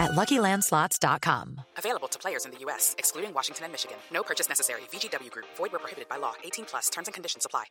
[0.00, 1.60] at LuckyLandSlots.com.
[1.76, 3.96] Available to players in the U.S., excluding Washington and Michigan.
[4.12, 4.82] No purchase necessary.
[4.92, 5.46] VGW Group.
[5.56, 6.34] Void where prohibited by law.
[6.44, 6.88] 18 plus.
[6.90, 7.64] Terms and conditions apply.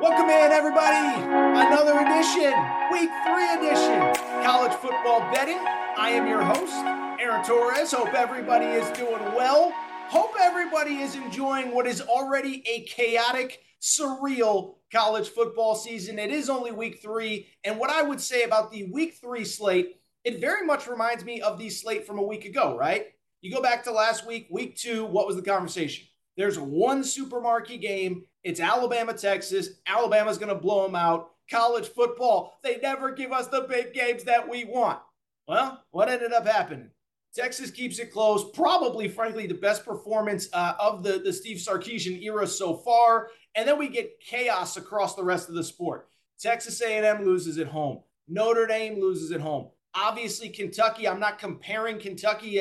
[0.00, 1.20] Welcome in, everybody.
[1.58, 2.54] Another edition,
[2.92, 5.58] week three edition, college football betting.
[5.98, 6.74] I am your host,
[7.20, 7.92] Aaron Torres.
[7.92, 9.72] Hope everybody is doing well.
[10.08, 16.18] Hope everybody is enjoying what is already a chaotic, surreal college football season.
[16.18, 17.48] It is only week three.
[17.64, 21.40] And what I would say about the week three slate, it very much reminds me
[21.40, 23.06] of the slate from a week ago, right?
[23.40, 26.06] You go back to last week, week two, what was the conversation?
[26.36, 28.24] There's one super marquee game.
[28.42, 29.70] It's Alabama, Texas.
[29.86, 31.30] Alabama's going to blow them out.
[31.50, 34.98] College football, they never give us the big games that we want.
[35.46, 36.90] Well, what ended up happening?
[37.34, 38.50] Texas keeps it close.
[38.52, 43.28] Probably, frankly, the best performance uh, of the, the Steve Sarkisian era so far.
[43.56, 46.08] And then we get chaos across the rest of the sport.
[46.38, 48.02] Texas A&M loses at home.
[48.28, 49.70] Notre Dame loses at home.
[49.94, 51.08] Obviously, Kentucky.
[51.08, 52.58] I'm not comparing Kentucky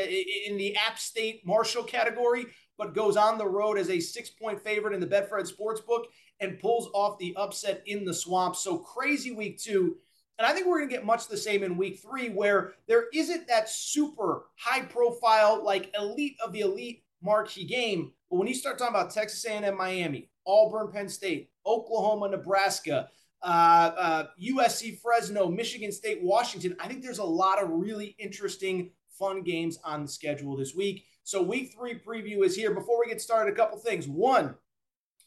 [0.48, 2.46] in the App State Marshall category,
[2.78, 6.06] but goes on the road as a six-point favorite in the Betfred Sportsbook
[6.40, 8.56] and pulls off the upset in the swamp.
[8.56, 9.98] So crazy week two.
[10.38, 13.06] And I think we're going to get much the same in week three, where there
[13.14, 18.12] isn't that super high profile, like elite of the elite marquee game.
[18.30, 23.10] But when you start talking about Texas A&M, Miami, Auburn, Penn State, Oklahoma, Nebraska,
[23.42, 28.92] uh, uh, USC, Fresno, Michigan State, Washington, I think there's a lot of really interesting,
[29.10, 31.06] fun games on the schedule this week.
[31.24, 32.74] So week three preview is here.
[32.74, 34.08] Before we get started, a couple things.
[34.08, 34.56] One,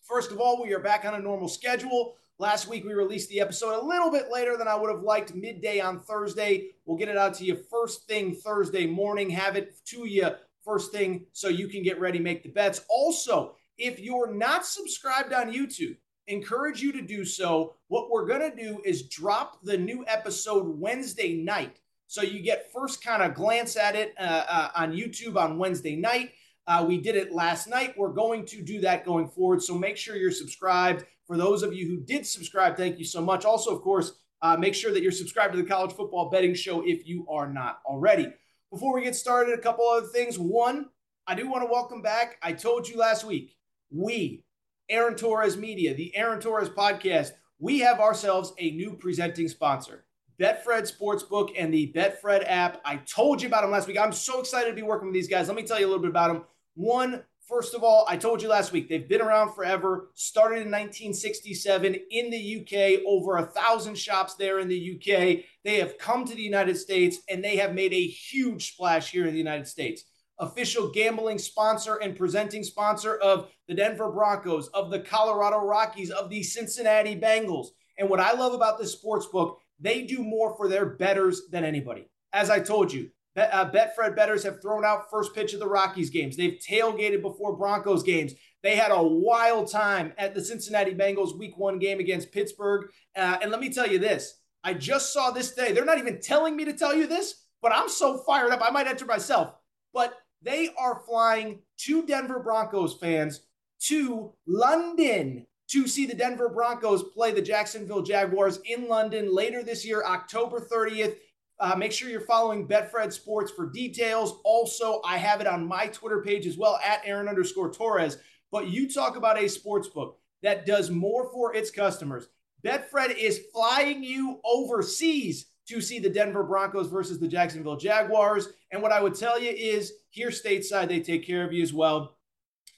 [0.02, 2.14] first of all, we are back on a normal schedule.
[2.40, 5.34] Last week, we released the episode a little bit later than I would have liked,
[5.34, 6.68] midday on Thursday.
[6.84, 10.30] We'll get it out to you first thing Thursday morning, have it to you
[10.68, 12.82] first thing so you can get ready, make the bets.
[12.90, 15.96] Also, if you're not subscribed on YouTube,
[16.26, 17.74] encourage you to do so.
[17.88, 21.80] What we're going to do is drop the new episode Wednesday night.
[22.06, 25.96] So you get first kind of glance at it uh, uh, on YouTube on Wednesday
[25.96, 26.32] night.
[26.66, 27.94] Uh, we did it last night.
[27.96, 29.62] We're going to do that going forward.
[29.62, 31.04] So make sure you're subscribed.
[31.26, 33.46] For those of you who did subscribe, thank you so much.
[33.46, 34.12] Also, of course,
[34.42, 37.50] uh, make sure that you're subscribed to the College Football Betting Show if you are
[37.50, 38.32] not already.
[38.70, 40.38] Before we get started, a couple other things.
[40.38, 40.90] One,
[41.26, 42.36] I do want to welcome back.
[42.42, 43.56] I told you last week,
[43.90, 44.44] we,
[44.90, 50.04] Aaron Torres Media, the Aaron Torres Podcast, we have ourselves a new presenting sponsor.
[50.38, 52.80] Betfred Sportsbook and the Betfred app.
[52.84, 53.98] I told you about them last week.
[53.98, 55.48] I'm so excited to be working with these guys.
[55.48, 56.44] Let me tell you a little bit about them.
[56.74, 60.70] One, First of all, I told you last week, they've been around forever, started in
[60.70, 65.44] 1967 in the UK, over a thousand shops there in the UK.
[65.64, 69.26] They have come to the United States and they have made a huge splash here
[69.26, 70.04] in the United States.
[70.38, 76.28] Official gambling sponsor and presenting sponsor of the Denver Broncos, of the Colorado Rockies, of
[76.28, 77.68] the Cincinnati Bengals.
[77.96, 81.64] And what I love about this sports book, they do more for their betters than
[81.64, 82.10] anybody.
[82.30, 86.10] As I told you, uh, Betfred betters have thrown out first pitch of the Rockies
[86.10, 86.36] games.
[86.36, 88.34] They've tailgated before Broncos games.
[88.62, 92.90] They had a wild time at the Cincinnati Bengals week one game against Pittsburgh.
[93.16, 95.72] Uh, and let me tell you this I just saw this day.
[95.72, 98.60] They're not even telling me to tell you this, but I'm so fired up.
[98.62, 99.54] I might enter myself.
[99.94, 103.40] But they are flying two Denver Broncos fans
[103.80, 109.84] to London to see the Denver Broncos play the Jacksonville Jaguars in London later this
[109.84, 111.16] year, October 30th.
[111.60, 114.38] Uh, make sure you're following Betfred Sports for details.
[114.44, 118.18] Also, I have it on my Twitter page as well at Aaron underscore Torres.
[118.52, 122.28] But you talk about a sports book that does more for its customers.
[122.64, 128.48] Betfred is flying you overseas to see the Denver Broncos versus the Jacksonville Jaguars.
[128.72, 131.74] And what I would tell you is here stateside, they take care of you as
[131.74, 132.16] well.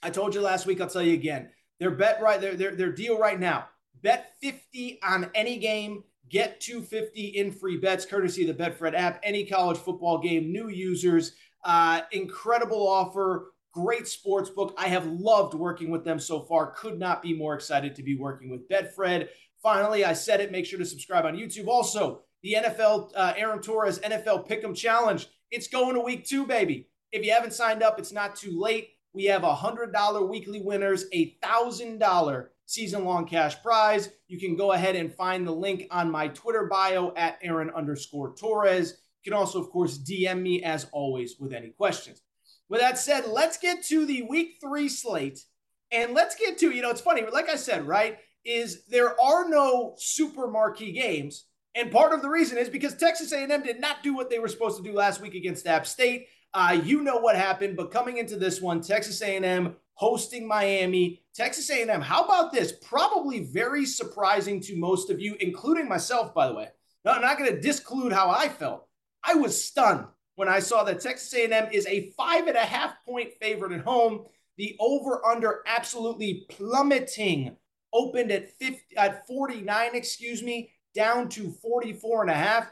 [0.03, 1.49] I told you last week, I'll tell you again.
[1.79, 3.67] Their bet right, their, their, their deal right now.
[4.01, 9.19] Bet 50 on any game Get 250 in free bets courtesy of the Betfred app.
[9.21, 11.33] Any college football game, new users
[11.63, 14.73] Uh, incredible offer, great sports book.
[14.79, 16.71] I have loved working with them so far.
[16.71, 19.27] Could not be more excited to be working with Betfred.
[19.61, 20.51] Finally, I said it.
[20.51, 21.67] Make sure to subscribe on YouTube.
[21.67, 25.27] Also, the NFL uh, Aaron Torres NFL Pick'em Challenge.
[25.51, 26.87] It's going to week two, baby.
[27.11, 28.89] If you haven't signed up, it's not too late.
[29.13, 34.09] We have a $100 weekly winners, a $1,000 season long cash prize.
[34.27, 38.33] You can go ahead and find the link on my Twitter bio at Aaron underscore
[38.35, 38.97] Torres.
[39.23, 42.21] You can also, of course, DM me as always with any questions.
[42.69, 45.43] With that said, let's get to the week three slate.
[45.91, 48.17] And let's get to, you know, it's funny, like I said, right?
[48.45, 51.45] Is there are no super marquee games.
[51.75, 54.47] And part of the reason is because Texas A&M did not do what they were
[54.47, 56.27] supposed to do last week against App State.
[56.53, 61.20] Uh, you know what happened, but coming into this one, Texas A&M hosting Miami.
[61.33, 62.73] Texas A&M, how about this?
[62.73, 66.67] Probably very surprising to most of you, including myself, by the way.
[67.05, 68.87] I'm not going to disclude how I felt.
[69.23, 70.05] I was stunned
[70.35, 73.81] when I saw that Texas A&M is a five and a half point favorite at
[73.81, 74.25] home.
[74.57, 77.55] The over under absolutely plummeting
[77.93, 82.71] opened at 50 at 49, excuse me, down to 44 and a half.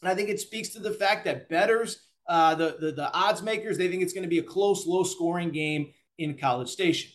[0.00, 3.42] And I think it speaks to the fact that betters uh, the, the, the odds
[3.42, 7.10] makers, they think it's going to be a close, low scoring game in College Station.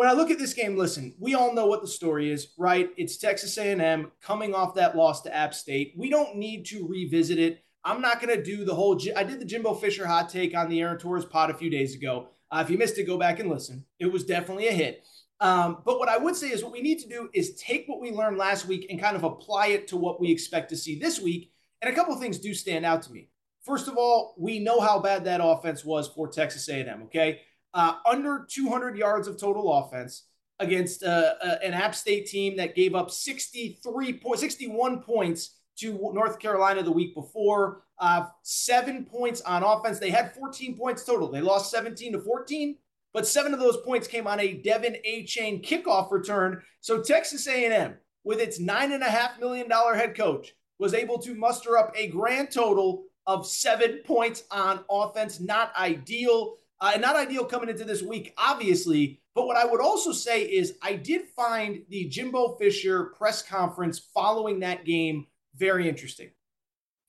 [0.00, 2.88] When I look at this game, listen, we all know what the story is, right?
[2.96, 5.92] It's Texas A&M coming off that loss to App State.
[5.94, 7.62] We don't need to revisit it.
[7.84, 8.98] I'm not going to do the whole.
[9.14, 11.94] I did the Jimbo Fisher hot take on the Aaron Torres pod a few days
[11.94, 12.28] ago.
[12.50, 13.84] Uh, if you missed it, go back and listen.
[13.98, 15.06] It was definitely a hit.
[15.38, 18.00] Um, but what I would say is what we need to do is take what
[18.00, 20.98] we learned last week and kind of apply it to what we expect to see
[20.98, 21.52] this week.
[21.82, 23.28] And a couple of things do stand out to me.
[23.66, 27.02] First of all, we know how bad that offense was for Texas A&M.
[27.02, 27.40] Okay,
[27.74, 30.24] uh, under 200 yards of total offense
[30.58, 35.92] against uh, uh, an App State team that gave up 63 po- 61 points to
[36.12, 37.82] North Carolina the week before.
[37.98, 39.98] Uh, seven points on offense.
[39.98, 41.30] They had 14 points total.
[41.30, 42.76] They lost 17 to 14,
[43.12, 46.62] but seven of those points came on a De'Von Achane kickoff return.
[46.80, 47.94] So Texas A&M,
[48.24, 51.92] with its nine and a half million dollar head coach, was able to muster up
[51.96, 55.40] a grand total of seven points on offense.
[55.40, 56.56] Not ideal.
[56.80, 59.20] Uh, not ideal coming into this week, obviously.
[59.34, 63.98] But what I would also say is I did find the Jimbo Fisher press conference
[63.98, 66.30] following that game very interesting.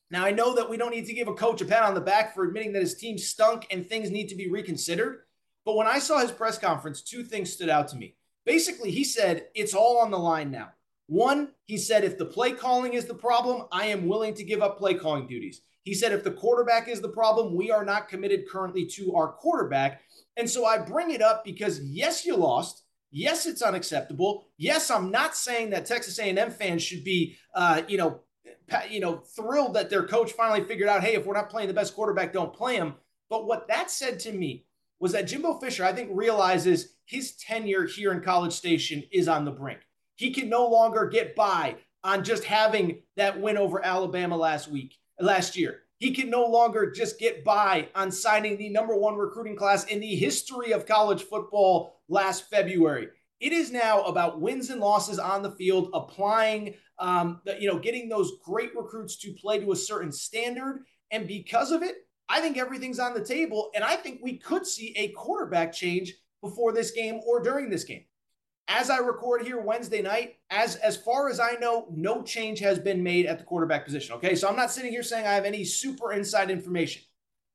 [0.09, 2.01] Now, I know that we don't need to give a coach a pat on the
[2.01, 5.21] back for admitting that his team stunk and things need to be reconsidered.
[5.63, 8.15] But when I saw his press conference, two things stood out to me.
[8.45, 10.71] Basically, he said, it's all on the line now.
[11.07, 14.61] One, he said, if the play calling is the problem, I am willing to give
[14.61, 15.61] up play calling duties.
[15.83, 19.33] He said, if the quarterback is the problem, we are not committed currently to our
[19.33, 20.01] quarterback.
[20.37, 22.83] And so I bring it up because, yes, you lost.
[23.09, 24.47] Yes, it's unacceptable.
[24.57, 28.21] Yes, I'm not saying that Texas A&M fans should be, uh, you know,
[28.89, 31.73] you know, thrilled that their coach finally figured out, hey, if we're not playing the
[31.73, 32.95] best quarterback, don't play him.
[33.29, 34.65] But what that said to me
[34.99, 39.43] was that Jimbo Fisher, I think, realizes his tenure here in College Station is on
[39.45, 39.79] the brink.
[40.15, 44.95] He can no longer get by on just having that win over Alabama last week,
[45.21, 45.79] last year.
[45.97, 49.99] He can no longer just get by on signing the number one recruiting class in
[49.99, 53.09] the history of college football last February.
[53.39, 57.79] It is now about wins and losses on the field, applying um, the, you know,
[57.79, 60.85] getting those great recruits to play to a certain standard.
[61.11, 61.95] And because of it,
[62.29, 63.71] I think everything's on the table.
[63.75, 67.83] And I think we could see a quarterback change before this game or during this
[67.83, 68.05] game.
[68.67, 72.79] As I record here Wednesday night, as as far as I know, no change has
[72.79, 74.15] been made at the quarterback position.
[74.15, 77.03] Okay, so I'm not sitting here saying I have any super inside information.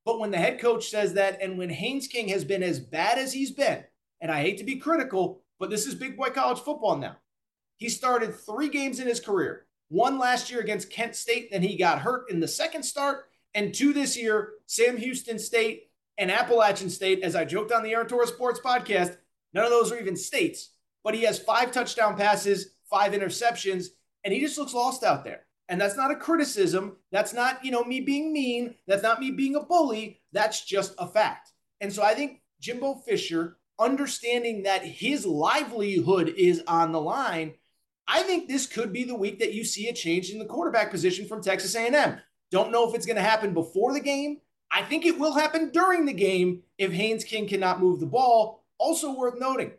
[0.04, 3.18] But when the head coach says that, and when Haynes King has been as bad
[3.18, 3.82] as he's been,
[4.20, 7.16] and I hate to be critical, but this is big boy college football now.
[7.78, 9.66] He started three games in his career.
[9.88, 13.72] One last year against Kent State, then he got hurt in the second start, and
[13.74, 17.22] two this year, Sam Houston State and Appalachian State.
[17.22, 19.16] As I joked on the Aaron Torres Sports podcast,
[19.52, 20.70] none of those are even states,
[21.06, 23.90] but he has five touchdown passes, five interceptions,
[24.24, 25.42] and he just looks lost out there.
[25.68, 26.96] And that's not a criticism.
[27.12, 28.74] That's not, you know, me being mean.
[28.88, 30.20] That's not me being a bully.
[30.32, 31.52] That's just a fact.
[31.80, 37.54] And so I think Jimbo Fisher, understanding that his livelihood is on the line,
[38.08, 40.90] I think this could be the week that you see a change in the quarterback
[40.90, 42.18] position from Texas A&M.
[42.50, 44.38] Don't know if it's going to happen before the game.
[44.72, 48.64] I think it will happen during the game if Haynes King cannot move the ball.
[48.78, 49.70] Also worth noting,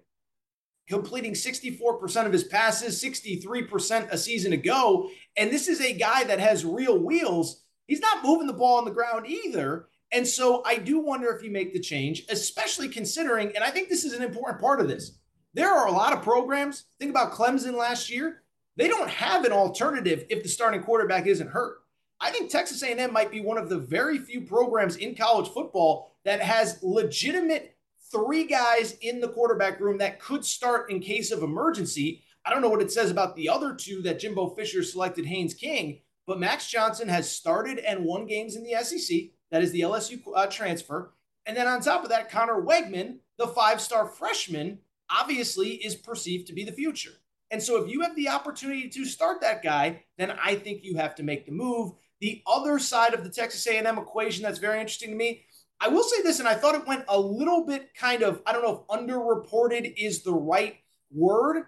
[0.87, 5.09] completing 64% of his passes, 63% a season ago.
[5.35, 7.63] And this is a guy that has real wheels.
[7.87, 9.87] He's not moving the ball on the ground either.
[10.11, 13.89] And so I do wonder if you make the change, especially considering, and I think
[13.89, 15.17] this is an important part of this.
[15.53, 16.85] There are a lot of programs.
[16.99, 18.43] Think about Clemson last year.
[18.77, 21.79] They don't have an alternative if the starting quarterback isn't hurt.
[22.19, 26.15] I think Texas A&M might be one of the very few programs in college football
[26.25, 27.76] that has legitimate
[28.11, 32.23] three guys in the quarterback room that could start in case of emergency.
[32.45, 35.53] I don't know what it says about the other two that Jimbo Fisher selected Haynes
[35.53, 39.17] King, but Max Johnson has started and won games in the SEC.
[39.51, 41.13] That is the LSU uh, transfer.
[41.45, 46.47] And then on top of that, Conner Weigman, the five star freshman, obviously is perceived
[46.47, 47.11] to be the future.
[47.49, 50.97] And so if you have the opportunity to start that guy, then I think you
[50.97, 51.93] have to make the move.
[52.19, 55.45] The other side of the Texas A&M equation that's very interesting to me,
[55.79, 58.51] I will say this, and I thought it went a little bit kind of, I
[58.51, 60.77] don't know if underreported is the right
[61.11, 61.65] word.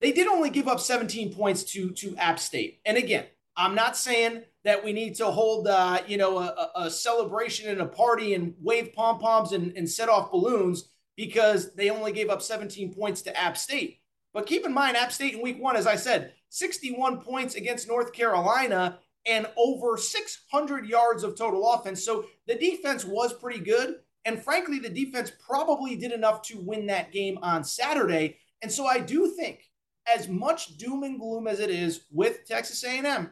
[0.00, 2.80] They did only give up 17 points to, to App State.
[2.84, 3.26] And again,
[3.56, 7.80] I'm not saying that we need to hold, uh, you know, a, a, celebration and
[7.80, 12.30] a party and wave pom poms and, and set off balloons because they only gave
[12.30, 14.00] up 17 points to App State.
[14.32, 17.88] But keep in mind, App State in week one, as I said, 61 points against
[17.88, 22.04] North Carolina and over 600 yards of total offense.
[22.04, 23.96] So the defense was pretty good.
[24.24, 28.38] And frankly, the defense probably did enough to win that game on Saturday.
[28.62, 29.64] And so I do think,
[30.12, 33.30] as much doom and gloom as it is with Texas A&M,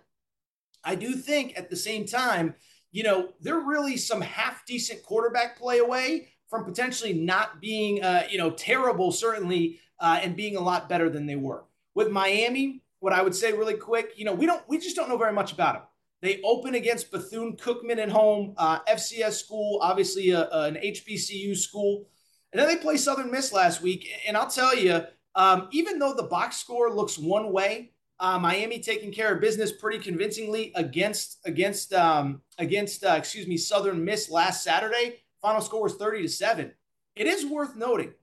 [0.84, 2.54] I do think at the same time,
[2.92, 8.26] you know, they're really some half decent quarterback play away from potentially not being, uh,
[8.30, 11.64] you know, terrible, certainly, uh, and being a lot better than they were.
[11.94, 15.08] With Miami, what I would say really quick, you know, we don't, we just don't
[15.08, 15.82] know very much about them.
[16.22, 21.56] They open against Bethune Cookman at home, uh, FCS school, obviously a, a, an HBCU
[21.56, 22.06] school.
[22.52, 24.08] And then they play Southern Miss last week.
[24.26, 25.02] And I'll tell you,
[25.34, 29.72] um, even though the box score looks one way, uh, Miami taking care of business
[29.72, 35.20] pretty convincingly against against um, against uh, excuse me Southern Miss last Saturday.
[35.42, 36.72] Final score was 30 to 7.
[37.14, 38.14] It is worth noting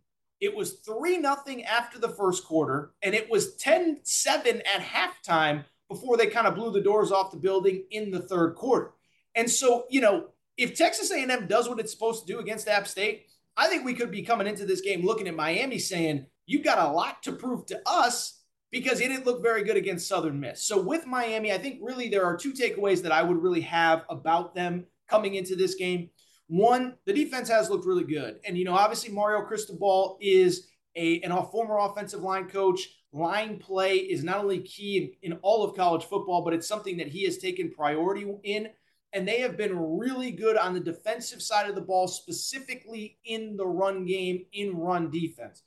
[0.43, 5.63] it was 3 nothing after the first quarter, and it was 10 7 at halftime
[5.87, 8.91] before they kind of blew the doors off the building in the third quarter.
[9.35, 12.87] And so, you know, if Texas A&M does what it's supposed to do against App
[12.87, 16.63] State, I think we could be coming into this game looking at Miami saying, you've
[16.63, 20.39] got a lot to prove to us because it didn't look very good against Southern
[20.39, 20.63] Miss.
[20.63, 24.03] So with Miami, I think really there are two takeaways that I would really have
[24.09, 26.09] about them coming into this game.
[26.47, 28.39] One, the defense has looked really good.
[28.45, 32.89] And, you know, obviously Mario Cristobal is a, an, a former offensive line coach.
[33.11, 36.97] Line play is not only key in, in all of college football, but it's something
[36.97, 38.69] that he has taken priority in.
[39.13, 43.55] And they have been really good on the defensive side of the ball, specifically in
[43.55, 45.61] the run game, in run defense.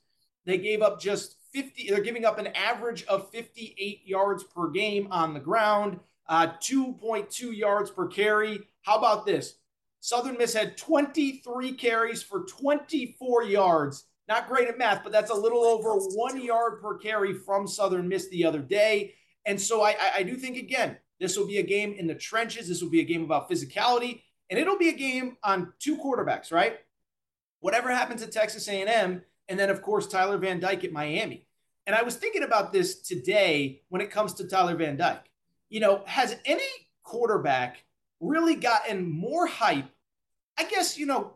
[0.45, 5.07] They gave up just 50, they're giving up an average of 58 yards per game
[5.11, 8.59] on the ground, uh, 2.2 yards per carry.
[8.83, 9.55] How about this?
[10.07, 14.05] Southern Miss had 23 carries for 24 yards.
[14.29, 18.07] Not great at math, but that's a little over one yard per carry from Southern
[18.07, 19.15] Miss the other day.
[19.45, 22.69] And so I, I do think, again, this will be a game in the trenches.
[22.69, 26.53] This will be a game about physicality, and it'll be a game on two quarterbacks,
[26.53, 26.77] right?
[27.59, 31.49] Whatever happens at Texas A&M, and then, of course, Tyler Van Dyke at Miami.
[31.85, 35.29] And I was thinking about this today when it comes to Tyler Van Dyke.
[35.67, 36.63] You know, has any
[37.03, 37.83] quarterback
[38.21, 39.89] really gotten more hype.
[40.57, 41.33] I guess, you know,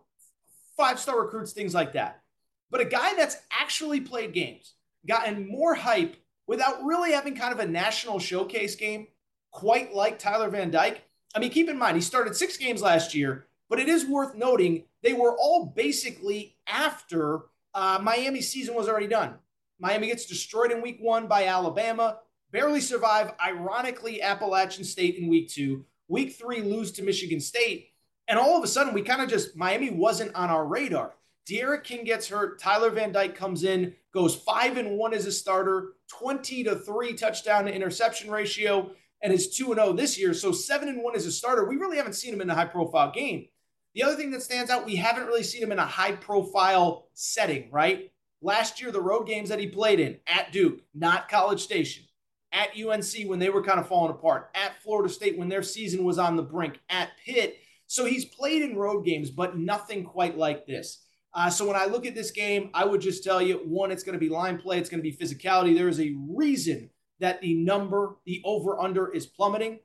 [0.78, 2.22] five star recruits, things like that.
[2.70, 4.74] But a guy that's actually played games,
[5.08, 6.16] gotten more hype
[6.48, 9.08] without really having kind of a national showcase game,
[9.52, 11.02] quite like Tyler Van Dyke.
[11.36, 14.36] I mean, keep in mind, he started six games last year, but it is worth
[14.36, 17.42] noting they were all basically after
[17.74, 19.36] uh, Miami's season was already done.
[19.80, 22.20] Miami gets destroyed in week one by Alabama,
[22.52, 25.86] barely survive, ironically, Appalachian State in week two.
[26.08, 27.91] Week three, lose to Michigan State.
[28.28, 31.14] And all of a sudden, we kind of just, Miami wasn't on our radar.
[31.48, 32.60] D'Eriq King gets hurt.
[32.60, 37.14] Tyler Van Dyke comes in, goes five and one as a starter, 20 to three
[37.14, 40.34] touchdown to interception ratio, and is 2 and 0 this year.
[40.34, 41.66] So seven and one as a starter.
[41.66, 43.48] We really haven't seen him in a high profile game.
[43.94, 47.10] The other thing that stands out, we haven't really seen him in a high profile
[47.14, 48.12] setting, right?
[48.42, 52.06] Last year, the road games that he played in at Duke, not College Station,
[52.54, 56.04] at UNC when they were kind of falling apart, at Florida State when their season
[56.04, 57.58] was on the brink, at Pitt.
[57.92, 61.04] So he's played in road games, but nothing quite like this.
[61.34, 64.04] Uh, so when I look at this game, I would just tell you one, it's
[64.04, 65.76] going to be line play, it's going to be physicality.
[65.76, 69.80] There is a reason that the number, the over under is plummeting.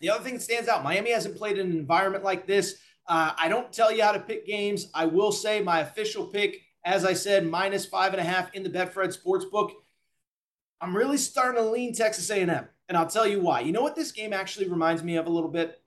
[0.00, 2.74] The other thing that stands out Miami hasn't played in an environment like this.
[3.08, 4.90] Uh, I don't tell you how to pick games.
[4.92, 8.62] I will say my official pick, as I said, minus five and a half in
[8.62, 9.70] the Betfred Sportsbook
[10.78, 13.60] I'm really starting to lean Texas A&M, and I'll tell you why.
[13.60, 15.80] You know what this game actually reminds me of a little bit?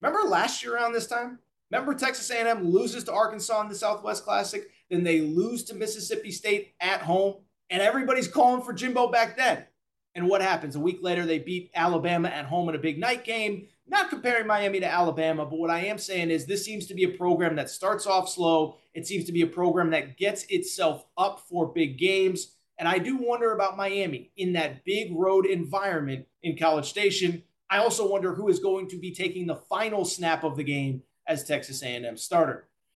[0.00, 1.38] Remember last year around this time?
[1.70, 6.30] Remember Texas A&M loses to Arkansas in the Southwest Classic, then they lose to Mississippi
[6.30, 7.36] State at home,
[7.70, 9.64] and everybody's calling for Jimbo back then.
[10.14, 10.76] And what happens?
[10.76, 13.68] A week later, they beat Alabama at home in a big night game.
[13.88, 17.04] not comparing Miami to Alabama, but what I am saying is this seems to be
[17.04, 18.78] a program that starts off slow.
[18.94, 22.56] It seems to be a program that gets itself up for big games.
[22.78, 27.42] And I do wonder about Miami in that big road environment in College Station.
[27.68, 31.02] I also wonder who is going to be taking the final snap of the game
[31.26, 32.68] as Texas A&M starter.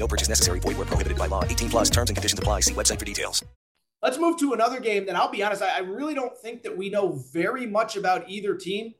[0.00, 0.58] No purchase necessary.
[0.58, 1.44] Void were prohibited by law.
[1.44, 2.60] 18 plus terms and conditions apply.
[2.60, 3.44] See website for details.
[4.02, 6.76] Let's move to another game that I'll be honest, I I really don't think that
[6.76, 8.94] we know very much about either team.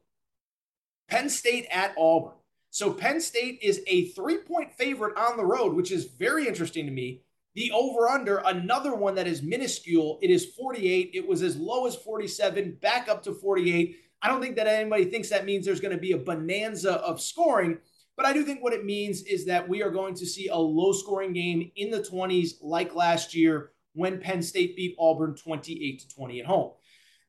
[1.09, 2.35] Penn State at Auburn.
[2.69, 6.85] So Penn State is a three point favorite on the road, which is very interesting
[6.85, 7.23] to me.
[7.54, 11.11] The over under, another one that is minuscule, it is 48.
[11.14, 13.97] It was as low as 47, back up to 48.
[14.23, 17.21] I don't think that anybody thinks that means there's going to be a bonanza of
[17.21, 17.78] scoring,
[18.21, 20.57] but I do think what it means is that we are going to see a
[20.57, 26.00] low scoring game in the 20s like last year when Penn State beat Auburn 28
[26.00, 26.73] to 20 at home.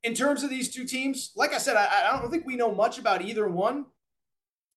[0.04, 2.76] In terms of these two teams, like I said, I, I don't think we know
[2.76, 3.86] much about either one.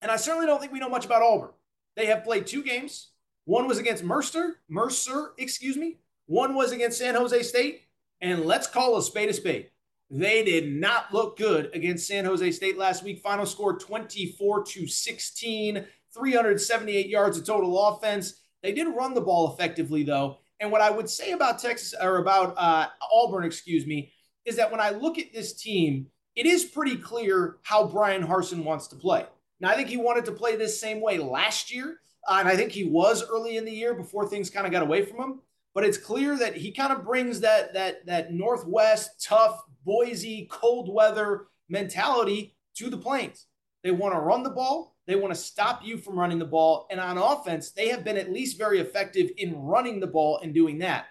[0.02, 1.50] And I certainly don't think we know much about Auburn.
[1.97, 3.11] They have played two games.
[3.44, 5.99] One was against Mercer, Mercer, excuse me.
[6.26, 7.88] One was against San Jose State.
[8.21, 9.71] And let's call a spade a spade.
[10.11, 13.20] They did not look good against San Jose State last week.
[13.20, 18.40] Final score 24 to 16, 378 yards of total offense.
[18.62, 20.38] They did run the ball effectively, though.
[20.61, 24.12] And what I would say about Texas or about uh, Auburn, excuse me,
[24.44, 28.64] is that when I look at this team, it is pretty clear how Bryan Harsin
[28.64, 29.27] wants to play.
[29.61, 31.98] Now, I think he wanted to play this same way last year,
[32.29, 34.83] uh, and I think he was early in the year before things kind of got
[34.83, 35.40] away from him.
[35.74, 40.92] But it's clear that he kind of brings that that that Northwest tough Boise cold
[40.92, 43.46] weather mentality to the Plains.
[43.83, 44.93] They want to run the ball.
[45.06, 46.86] They want to stop you from running the ball.
[46.90, 50.54] And on offense, they have been at least very effective in running the ball and
[50.54, 51.06] doing that.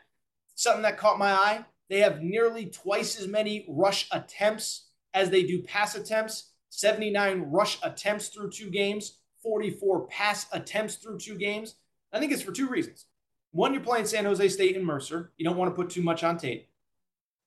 [0.55, 5.43] Something that caught my eye they have nearly twice as many rush attempts as they
[5.43, 11.75] do pass attempts 79 rush attempts through two games, 44 pass attempts through two games.
[12.11, 13.05] I think it's for two reasons.
[13.51, 15.33] One, you're playing San Jose State and Mercer.
[15.37, 16.67] You don't want to put too much on tape.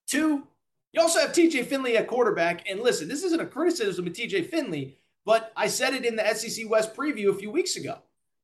[0.07, 0.47] Two,
[0.93, 2.71] you also have TJ Finley at quarterback.
[2.71, 4.97] And listen, this isn't a criticism of TJ Finley,
[5.27, 7.99] but I said it in the SEC West preview a few weeks ago.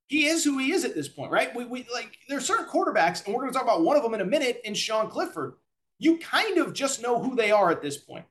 [0.08, 1.54] He is who he is at this point, right?
[1.54, 4.02] We, we like there are certain quarterbacks, and we're going to talk about one of
[4.02, 5.54] them in a minute, in Sean Clifford.
[5.98, 8.26] You kind of just know who they are at this point.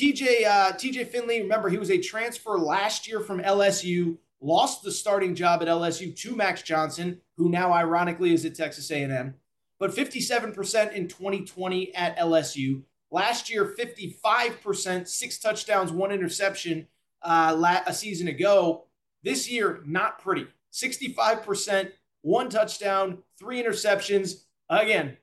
[0.00, 4.92] TJ uh, TJ Finley, remember he was a transfer last year from LSU, lost the
[4.92, 9.34] starting job at LSU to Max Johnson, who now ironically is at Texas A&M.
[9.80, 12.82] But 57% in 2020 at LSU.
[13.10, 16.88] Last year, 55%, six touchdowns, one interception
[17.22, 18.84] uh, a season ago.
[19.22, 20.46] This year, not pretty.
[20.72, 21.90] 65%,
[22.22, 24.44] one touchdown, three interceptions.
[24.70, 25.16] Again,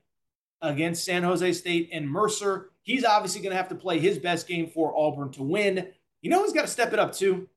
[0.60, 2.70] against San Jose State and Mercer.
[2.82, 5.88] He's obviously going to have to play his best game for Auburn to win.
[6.22, 7.48] You know who's got to step it up too?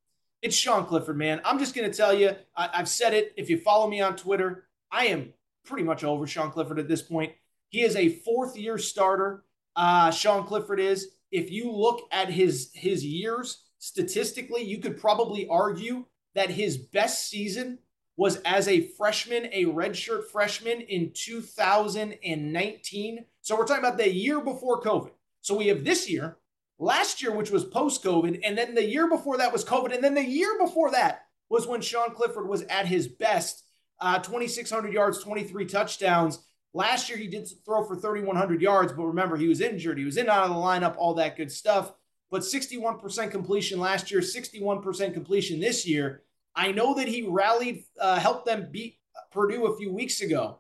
[0.42, 1.42] It's Sean Clifford, man.
[1.44, 3.34] I'm just going to tell you, I, have said it.
[3.36, 5.34] If you follow me on Twitter, I am
[5.66, 7.34] pretty much over Sean Clifford at this point.
[7.70, 9.44] He is a fourth year starter.
[9.76, 11.10] Uh, Sean Clifford is.
[11.32, 17.28] If you look at his his years statistically, you could probably argue that his best
[17.28, 17.80] season
[18.16, 23.26] was as a freshman, a redshirt freshman in 2019.
[23.42, 25.12] So we're talking about the year before COVID.
[25.42, 26.38] So we have this year,
[26.78, 30.04] last year, which was post COVID, and then the year before that was COVID, and
[30.04, 33.64] then the year before that was when Sean Clifford was at his best
[34.02, 36.40] uh, 2,600 yards, 23 touchdowns.
[36.74, 39.98] Last year, he did throw for 3,100 yards, but remember, he was injured.
[39.98, 41.94] He was in out of the lineup, all that good stuff.
[42.32, 46.24] But 61% completion last year, 61% completion this year.
[46.56, 49.00] I know that he rallied, uh, helped them beat
[49.32, 50.60] Purdue a few weeks ago,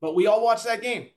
[0.00, 1.08] but we all watched that game.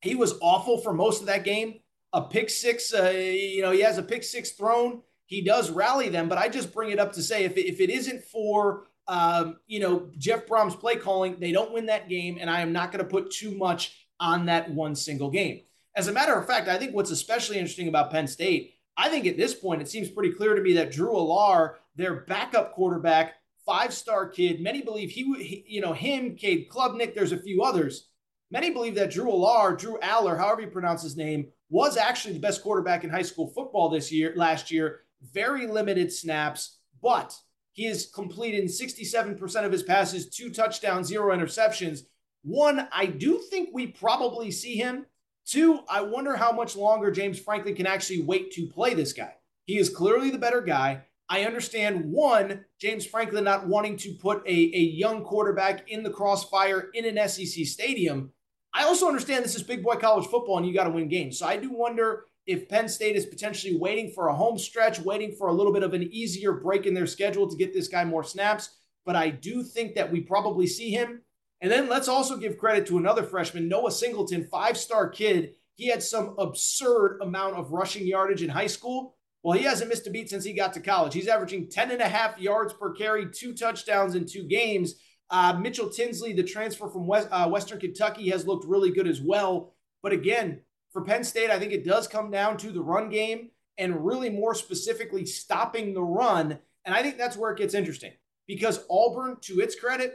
[0.00, 1.80] He was awful for most of that game.
[2.12, 5.02] A pick six, uh, you know, he has a pick six thrown.
[5.26, 7.80] He does rally them, but I just bring it up to say if it, if
[7.80, 12.38] it isn't for um, you know, Jeff Brom's play calling, they don't win that game,
[12.40, 15.62] and I am not going to put too much on that one single game.
[15.96, 19.26] As a matter of fact, I think what's especially interesting about Penn State, I think
[19.26, 23.34] at this point, it seems pretty clear to me that Drew Allar, their backup quarterback,
[23.64, 27.62] five star kid, many believe he, he, you know, him, Cade Klubnik, there's a few
[27.62, 28.08] others.
[28.50, 32.40] Many believe that Drew Allar, Drew Aller, however you pronounce his name, was actually the
[32.40, 35.02] best quarterback in high school football this year, last year.
[35.32, 37.36] Very limited snaps, but
[37.72, 42.00] he has completed 67% of his passes, two touchdowns, zero interceptions.
[42.42, 45.06] One, I do think we probably see him.
[45.50, 49.34] Two, I wonder how much longer James Franklin can actually wait to play this guy.
[49.66, 51.02] He is clearly the better guy.
[51.28, 56.10] I understand one, James Franklin not wanting to put a, a young quarterback in the
[56.10, 58.30] crossfire in an SEC stadium.
[58.72, 61.40] I also understand this is big boy college football and you got to win games.
[61.40, 65.32] So I do wonder if Penn State is potentially waiting for a home stretch, waiting
[65.32, 68.04] for a little bit of an easier break in their schedule to get this guy
[68.04, 68.70] more snaps.
[69.04, 71.22] But I do think that we probably see him.
[71.60, 75.54] And then let's also give credit to another freshman, Noah Singleton, five star kid.
[75.74, 79.16] He had some absurd amount of rushing yardage in high school.
[79.42, 81.14] Well, he hasn't missed a beat since he got to college.
[81.14, 84.96] He's averaging 10 and a half yards per carry, two touchdowns in two games.
[85.30, 89.20] Uh, Mitchell Tinsley, the transfer from West, uh, Western Kentucky, has looked really good as
[89.20, 89.74] well.
[90.02, 90.60] But again,
[90.92, 94.28] for Penn State, I think it does come down to the run game and really
[94.28, 96.58] more specifically stopping the run.
[96.84, 98.12] And I think that's where it gets interesting
[98.46, 100.14] because Auburn, to its credit,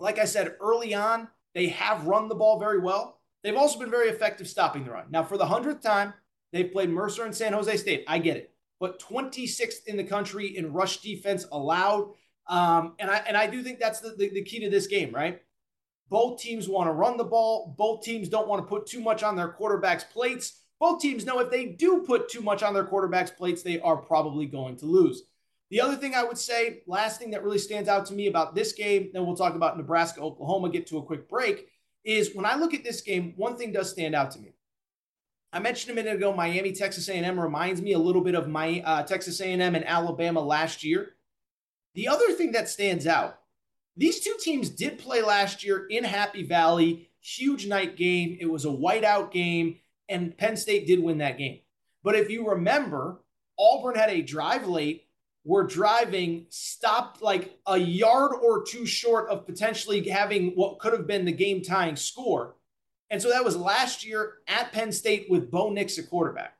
[0.00, 3.20] like I said early on, they have run the ball very well.
[3.42, 5.06] They've also been very effective stopping the run.
[5.10, 6.12] Now, for the hundredth time,
[6.52, 8.04] they've played Mercer and San Jose State.
[8.06, 12.12] I get it, but 26th in the country in rush defense allowed.
[12.46, 15.14] Um, and I and I do think that's the, the, the key to this game,
[15.14, 15.40] right?
[16.08, 17.74] Both teams want to run the ball.
[17.78, 20.60] Both teams don't want to put too much on their quarterbacks' plates.
[20.80, 23.96] Both teams know if they do put too much on their quarterbacks' plates, they are
[23.96, 25.22] probably going to lose.
[25.70, 28.54] The other thing I would say, last thing that really stands out to me about
[28.54, 31.68] this game, then we'll talk about Nebraska, Oklahoma, get to a quick break,
[32.04, 34.52] is when I look at this game, one thing does stand out to me.
[35.52, 38.82] I mentioned a minute ago, Miami, Texas A&M reminds me a little bit of my
[38.84, 41.14] uh, Texas A&M and Alabama last year.
[41.94, 43.40] The other thing that stands out
[43.96, 48.38] these two teams did play last year in Happy Valley, huge night game.
[48.40, 49.78] It was a whiteout game,
[50.08, 51.58] and Penn State did win that game.
[52.02, 53.20] But if you remember,
[53.58, 55.04] Auburn had a drive late
[55.44, 61.06] were driving, stopped like a yard or two short of potentially having what could have
[61.06, 62.56] been the game tying score.
[63.10, 66.56] And so that was last year at Penn State with Bo Nix at quarterback.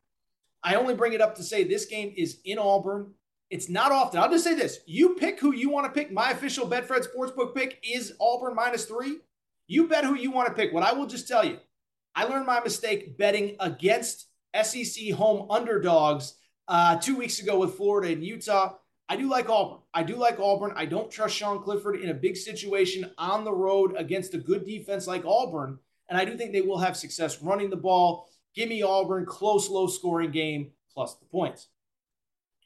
[0.62, 3.12] I only bring it up to say this game is in Auburn.
[3.50, 4.20] It's not often.
[4.20, 4.80] I'll just say this.
[4.86, 6.12] You pick who you want to pick.
[6.12, 9.18] My official Betfred Sportsbook pick is Auburn minus three.
[9.66, 10.72] You bet who you want to pick.
[10.72, 11.58] What I will just tell you,
[12.14, 14.26] I learned my mistake betting against
[14.62, 16.34] SEC home underdogs
[16.70, 18.76] uh, two weeks ago with Florida and Utah.
[19.09, 19.80] I do like Auburn.
[19.92, 20.72] I do like Auburn.
[20.76, 24.64] I don't trust Sean Clifford in a big situation on the road against a good
[24.64, 25.80] defense like Auburn.
[26.09, 28.28] And I do think they will have success running the ball.
[28.54, 31.66] Give me Auburn, close, low scoring game, plus the points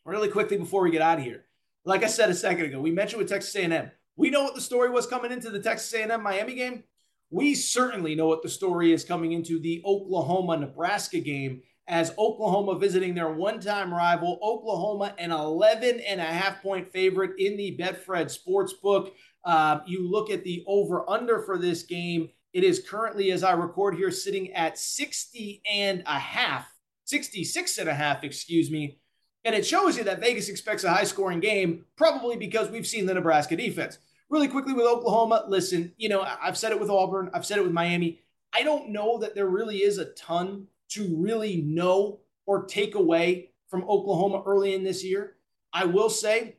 [0.05, 1.47] really quickly before we get out of here.
[1.87, 3.91] Like I said a second ago, we mentioned with Texas A&M.
[4.17, 6.85] We know what the story was coming into the Texas A&M Miami game.
[7.31, 12.79] We certainly know what the story is coming into the Oklahoma Nebraska game as Oklahoma
[12.79, 18.35] visiting their one-time rival Oklahoma, an 11 and a half point favorite in the Betfred
[18.35, 19.11] Sportsbook.
[19.45, 22.31] Uh, you look at the over/under for this game.
[22.55, 26.67] It is currently, as I record here, sitting at 60 and a half,
[27.05, 28.99] 66 and a half, excuse me.
[29.45, 33.05] And it shows you that Vegas expects a high scoring game, probably because we've seen
[33.05, 33.99] the Nebraska defense.
[34.31, 37.65] Really quickly with Oklahoma, listen, you know, I've said it with Auburn, I've said it
[37.65, 38.21] with Miami.
[38.55, 43.51] I don't know that there really is a ton to really know or take away
[43.69, 45.37] from Oklahoma early in this year.
[45.73, 46.57] I will say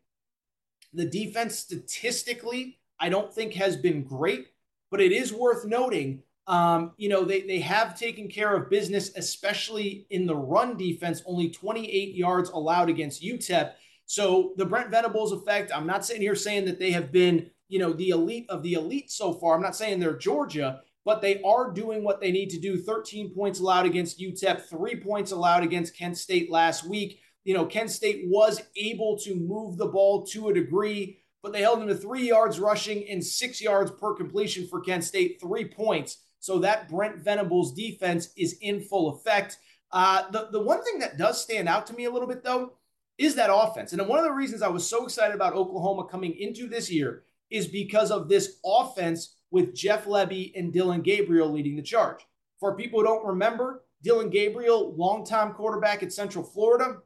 [0.93, 4.47] the defense statistically, I don't think has been great,
[4.91, 9.11] but it is worth noting um, you know, they, they have taken care of business,
[9.15, 13.73] especially in the run defense, only 28 yards allowed against UTEP.
[14.05, 17.79] So the Brent Venables effect, I'm not sitting here saying that they have been, you
[17.79, 19.55] know, the elite of the elite so far.
[19.55, 22.77] I'm not saying they're Georgia, but they are doing what they need to do.
[22.77, 27.19] 13 points allowed against UTEP, three points allowed against Kent State last week.
[27.43, 31.61] You know, Kent State was able to move the ball to a degree, but they
[31.61, 35.65] held them to three yards rushing and six yards per completion for Kent State, three
[35.65, 36.17] points.
[36.39, 39.57] So that Brent Venables defense is in full effect.
[39.91, 42.73] Uh, the, the one thing that does stand out to me a little bit, though,
[43.17, 43.93] is that offense.
[43.93, 47.23] And one of the reasons I was so excited about Oklahoma coming into this year
[47.49, 52.25] is because of this offense with Jeff Lebby and Dillon Gabriel leading the charge.
[52.59, 56.97] For people who don't remember, Dillon Gabriel, longtime quarterback at Central Florida,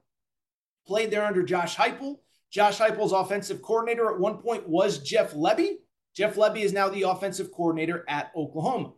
[0.88, 2.20] played there under Josh Heupel.
[2.52, 5.78] Josh Heupel's offensive coordinator at one point was Jeff Lebby.
[6.16, 8.94] Jeff Lebby is now the offensive coordinator at Oklahoma.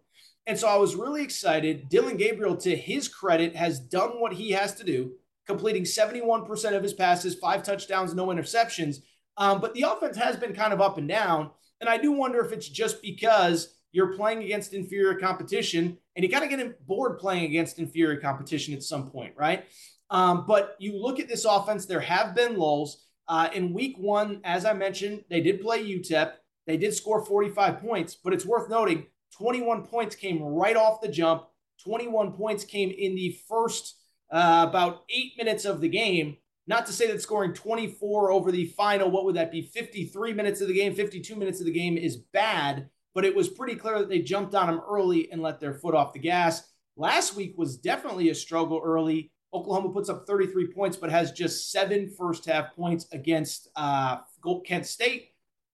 [0.47, 1.89] And so I was really excited.
[1.89, 5.13] Dillon Gabriel, to his credit, has done what he has to do,
[5.45, 8.97] completing 71% of his passes, five touchdowns, no interceptions.
[9.37, 11.51] Um, but the offense has been kind of up and down.
[11.81, 16.31] And I do wonder if it's just because you're playing against inferior competition and you
[16.31, 19.65] got to get bored playing against inferior competition at some point, right?
[20.09, 23.05] Um, but you look at this offense, there have been lulls.
[23.27, 26.33] Uh, in week one, as I mentioned, they did play UTEP.
[26.67, 31.07] They did score 45 points, but it's worth noting 21 points came right off the
[31.07, 31.47] jump.
[31.83, 33.95] 21 points came in the first
[34.31, 36.37] uh, about eight minutes of the game.
[36.67, 39.61] Not to say that scoring 24 over the final, what would that be?
[39.61, 43.49] 53 minutes of the game, 52 minutes of the game is bad, but it was
[43.49, 46.71] pretty clear that they jumped on them early and let their foot off the gas.
[46.95, 49.31] Last week was definitely a struggle early.
[49.53, 54.19] Oklahoma puts up 33 points, but has just seven first half points against uh,
[54.65, 55.29] Kent State.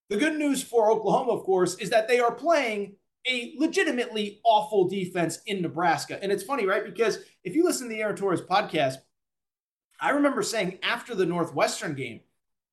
[0.10, 2.95] The good news for Oklahoma, of course, is that they are playing
[3.28, 6.17] a legitimately awful defense in Nebraska.
[6.21, 6.86] And it's funny, right?
[6.86, 8.95] Because if you listen to the Aaron Torres podcast,
[9.99, 12.21] I remember saying after the Northwestern game,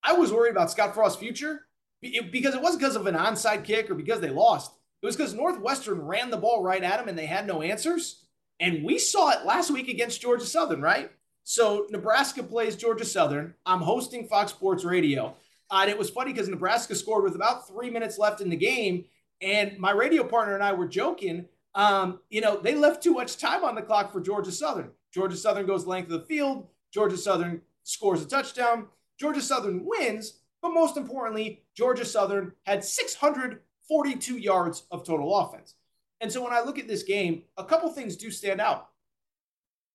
[0.03, 1.61] I was worried about Scott Frost's future
[2.01, 4.71] because it wasn't because of an onside kick or because they lost.
[5.01, 8.25] It was because Northwestern ran the ball right at him and they had no answers.
[8.59, 11.11] And we saw it last week against Georgia Southern, right?
[11.43, 13.53] So Nebraska plays Georgia Southern.
[13.65, 15.35] I'm hosting Fox Sports Radio.
[15.69, 18.55] Uh, and it was funny because Nebraska scored with about three minutes left in the
[18.55, 19.05] game.
[19.41, 21.45] And my radio partner and I were joking.
[21.73, 24.91] Um, you know, they left too much time on the clock for Georgia Southern.
[25.13, 26.67] Georgia Southern goes length of the field.
[26.95, 28.87] Georgia Southern scores a touchdown.
[29.19, 30.39] Georgia Southern wins.
[30.61, 35.75] But most importantly, Georgia Southern had 642 yards of total offense.
[36.21, 38.87] And so when I look at this game, a couple things do stand out.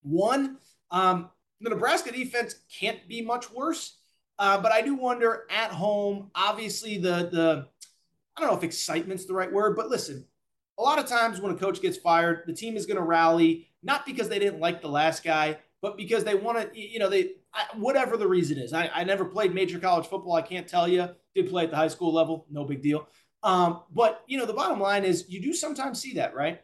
[0.03, 0.59] One,
[0.91, 1.31] um,
[1.63, 3.97] the Nebraska defense can't be much worse,
[4.39, 6.31] uh, but I do wonder at home.
[6.35, 7.67] Obviously, the the
[8.37, 10.27] I don't know if excitement's the right word, but listen,
[10.79, 13.69] a lot of times when a coach gets fired, the team is going to rally
[13.83, 17.09] not because they didn't like the last guy, but because they want to, you know,
[17.09, 18.73] they I, whatever the reason is.
[18.73, 20.35] I, I never played major college football.
[20.35, 21.09] I can't tell you.
[21.35, 23.07] Did play at the high school level, no big deal.
[23.43, 26.61] Um, but you know, the bottom line is you do sometimes see that, right?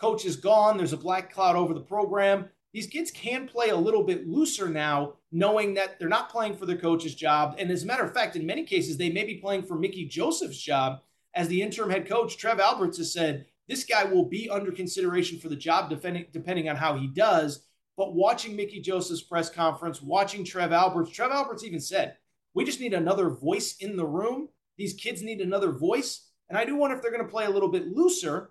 [0.00, 0.76] Coach is gone.
[0.76, 2.48] There's a black cloud over the program.
[2.72, 6.66] These kids can play a little bit looser now, knowing that they're not playing for
[6.66, 7.54] their coach's job.
[7.58, 10.04] And as a matter of fact, in many cases, they may be playing for Mickey
[10.04, 11.00] Joseph's job
[11.34, 12.36] as the interim head coach.
[12.36, 16.68] Trev Alberts has said this guy will be under consideration for the job, depending, depending
[16.68, 17.65] on how he does.
[17.96, 22.16] But watching Mickey Joseph's press conference, watching Trev Alberts, Trev Alberts even said,
[22.54, 24.48] we just need another voice in the room.
[24.76, 26.28] These kids need another voice.
[26.48, 28.50] And I do wonder if they're going to play a little bit looser.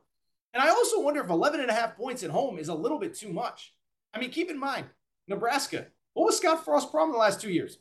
[0.54, 3.00] And I also wonder if 11 and a half points at home is a little
[3.00, 3.74] bit too much.
[4.14, 4.86] I mean, keep in mind,
[5.28, 7.78] Nebraska, what was Scott Frost's problem the last two years?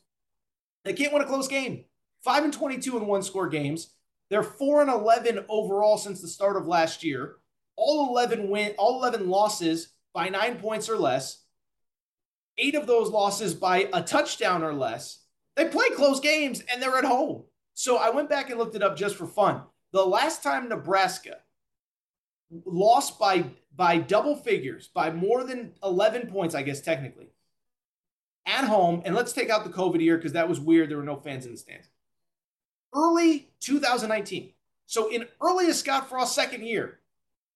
[0.85, 1.85] They can't win a close game.
[2.23, 3.91] 5 and 22 in one score games.
[4.29, 7.37] They're 4 and 11 overall since the start of last year.
[7.77, 11.44] All 11 win, all 11 losses by 9 points or less
[12.59, 15.21] eight of those losses by a touchdown or less.
[15.57, 17.45] They play close games and they're at home.
[17.75, 19.63] So I went back and looked it up just for fun.
[19.93, 21.39] The last time Nebraska
[22.65, 23.45] lost by
[23.77, 27.29] by double figures, by more than 11 points, I guess technically,
[28.47, 30.91] at home, and let's take out the COVID year because that was weird.
[30.91, 31.89] There were no fans in the stands.
[32.95, 34.53] Early 2019.
[34.87, 37.01] So in earliest Scott Frost's second year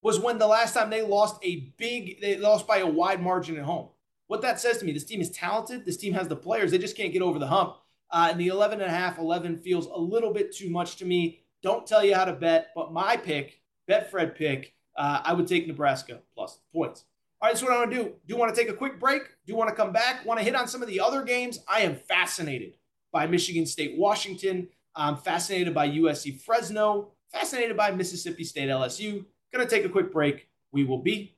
[0.03, 3.57] was when the last time they lost a big, they lost by a wide margin
[3.57, 3.89] at home.
[4.29, 5.85] What that says to me, this team is talented.
[5.85, 6.71] This team has the players.
[6.71, 7.77] They just can't get over the hump.
[8.11, 11.05] Uh, and the 11 and a half, 11 feels a little bit too much to
[11.05, 11.41] me.
[11.63, 13.61] Don't tell you how to bet, but my pick,
[13.91, 17.05] Betfred pick, uh, I would take Nebraska plus points.
[17.41, 18.99] All right, so what I want to do, do you want to take a quick
[18.99, 19.23] break?
[19.23, 20.25] Do you want to come back?
[20.27, 21.61] Want to hit on some of the other games?
[21.69, 22.77] I am fascinated
[23.13, 24.69] by Michigan State, Washington.
[24.95, 29.25] I'm fascinated by USC Fresno, fascinated by Mississippi State LSU.
[29.53, 30.49] Gonna take a quick break.
[30.73, 31.38] We will be.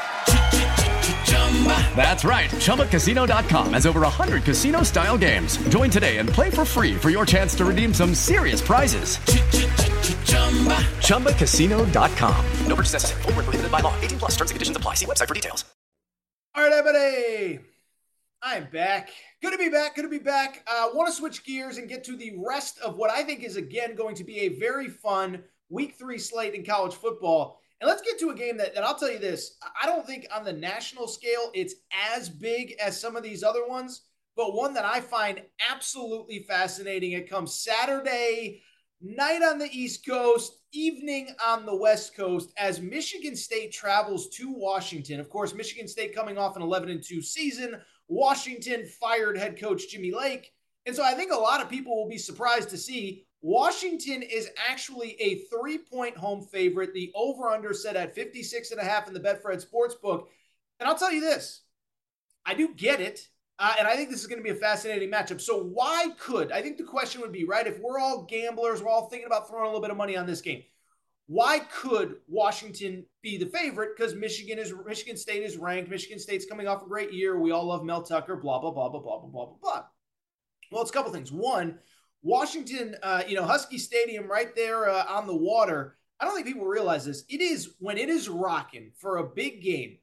[1.95, 2.49] That's right.
[2.49, 5.57] ChumbaCasino.com has over 100 casino style games.
[5.69, 9.17] Join today and play for free for your chance to redeem some serious prizes.
[11.05, 12.45] ChumbaCasino.com.
[12.65, 13.21] No purchase necessary.
[13.21, 13.93] Void were prohibited by law.
[14.01, 14.31] 18 plus.
[14.31, 14.95] Terms and conditions apply.
[14.95, 15.65] See website for details.
[16.55, 17.59] All right, everybody.
[18.41, 19.09] I'm back.
[19.41, 19.95] Good to be back.
[19.95, 20.65] Good to be back.
[20.67, 23.43] I uh, want to switch gears and get to the rest of what I think
[23.43, 27.60] is, again, going to be a very fun week three slate in college football.
[27.81, 30.27] And let's get to a game that, that I'll tell you this I don't think
[30.33, 31.75] on the national scale it's
[32.13, 34.03] as big as some of these other ones,
[34.37, 37.13] but one that I find absolutely fascinating.
[37.13, 38.61] It comes Saturday
[39.01, 44.53] night on the East Coast, evening on the West Coast as Michigan State travels to
[44.53, 45.19] Washington.
[45.19, 47.81] Of course, Michigan State coming off an 11 and 2 season.
[48.07, 50.51] Washington fired head coach Jimmy Lake.
[50.85, 54.49] And so I think a lot of people will be surprised to see Washington is
[54.69, 56.93] actually a three point home favorite.
[56.93, 60.25] The over under set at 56 and a half in the Betfred Sportsbook.
[60.79, 61.61] And I'll tell you this
[62.45, 63.27] I do get it.
[63.59, 65.39] Uh, and I think this is going to be a fascinating matchup.
[65.39, 67.67] So, why could I think the question would be right?
[67.67, 70.25] If we're all gamblers, we're all thinking about throwing a little bit of money on
[70.25, 70.63] this game.
[71.27, 73.91] Why could Washington be the favorite?
[73.95, 75.89] Because Michigan is Michigan State is ranked.
[75.89, 77.39] Michigan State's coming off a great year.
[77.39, 78.35] We all love Mel Tucker.
[78.35, 79.83] Blah blah blah blah blah blah blah blah.
[80.71, 81.31] Well, it's a couple things.
[81.31, 81.77] One,
[82.23, 85.97] Washington, uh, you know, Husky Stadium right there uh, on the water.
[86.19, 87.23] I don't think people realize this.
[87.29, 89.97] It is when it is rocking for a big game.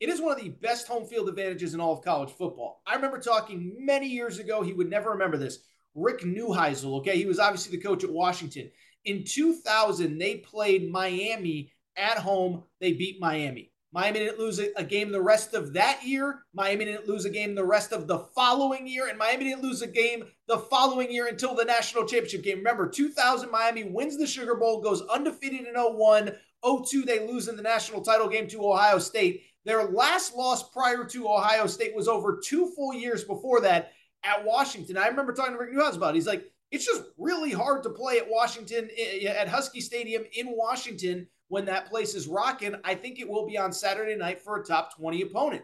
[0.00, 2.82] It is one of the best home field advantages in all of college football.
[2.86, 4.62] I remember talking many years ago.
[4.62, 5.58] He would never remember this.
[5.94, 6.98] Rick Neuheisel.
[6.98, 8.70] Okay, he was obviously the coach at Washington.
[9.04, 12.64] In 2000, they played Miami at home.
[12.80, 13.70] They beat Miami.
[13.94, 16.42] Miami didn't lose a, game the rest of that year.
[16.52, 19.06] Miami didn't lose a game the rest of the following year.
[19.06, 22.58] And Miami didn't lose a game the following year until the national championship game.
[22.58, 26.32] Remember, 2000, Miami wins the Sugar Bowl, goes undefeated in 01.
[26.64, 29.44] 02, they lose in the national title game to Ohio State.
[29.64, 33.92] Their last loss prior to Ohio State was over two full years before that
[34.24, 34.96] at Washington.
[34.96, 36.16] I remember talking to Rick Neuheisel about it.
[36.16, 40.48] He's like, it's just really hard to play at Washington, eh, at Husky Stadium in
[40.48, 42.74] Washington when that place is rocking.
[42.84, 45.62] I think it will be on Saturday night for a top 20 opponent.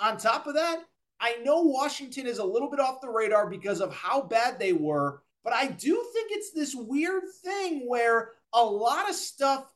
[0.00, 0.84] On top of that,
[1.20, 4.72] I know Washington is a little bit off the radar because of how bad they
[4.72, 9.72] were, but I do think it's this weird thing where a lot of stuff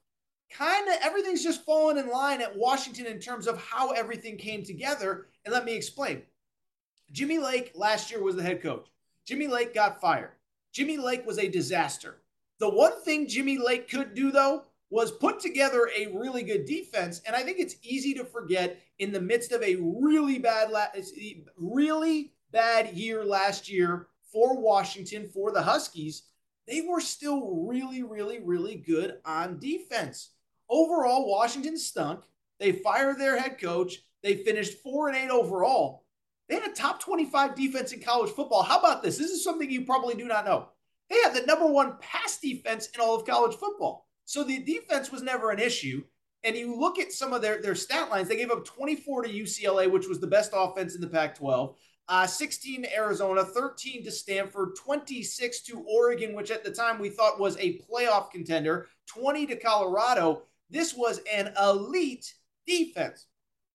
[0.50, 4.62] kind of everything's just fallen in line at Washington in terms of how everything came
[4.62, 5.26] together.
[5.44, 6.22] And let me explain.
[7.10, 8.86] Jimmy Lake last year was the head coach.
[9.26, 10.32] Jimmy Lake got fired.
[10.72, 12.22] Jimmy Lake was a disaster.
[12.58, 17.22] The one thing Jimmy Lake could do, though, was put together a really good defense.
[17.26, 20.70] And I think it's easy to forget in the midst of a really bad,
[21.56, 26.24] really bad year last year for Washington, for the Huskies,
[26.68, 30.32] they were still really, really, really good on defense.
[30.68, 32.20] Overall, Washington stunk.
[32.60, 33.96] They fired their head coach.
[34.22, 36.04] They finished four and eight overall.
[36.50, 38.62] They had a top 25 defense in college football.
[38.62, 39.16] How about this?
[39.16, 40.68] This is something you probably do not know.
[41.08, 44.06] They had the number one pass defense in all of college football.
[44.24, 46.04] So the defense was never an issue.
[46.44, 49.28] And you look at some of their, their stat lines, they gave up 24 to
[49.28, 51.76] UCLA, which was the best offense in the Pac 12,
[52.08, 57.10] uh, 16 to Arizona, 13 to Stanford, 26 to Oregon, which at the time we
[57.10, 60.42] thought was a playoff contender, 20 to Colorado.
[60.68, 62.34] This was an elite
[62.66, 63.26] defense.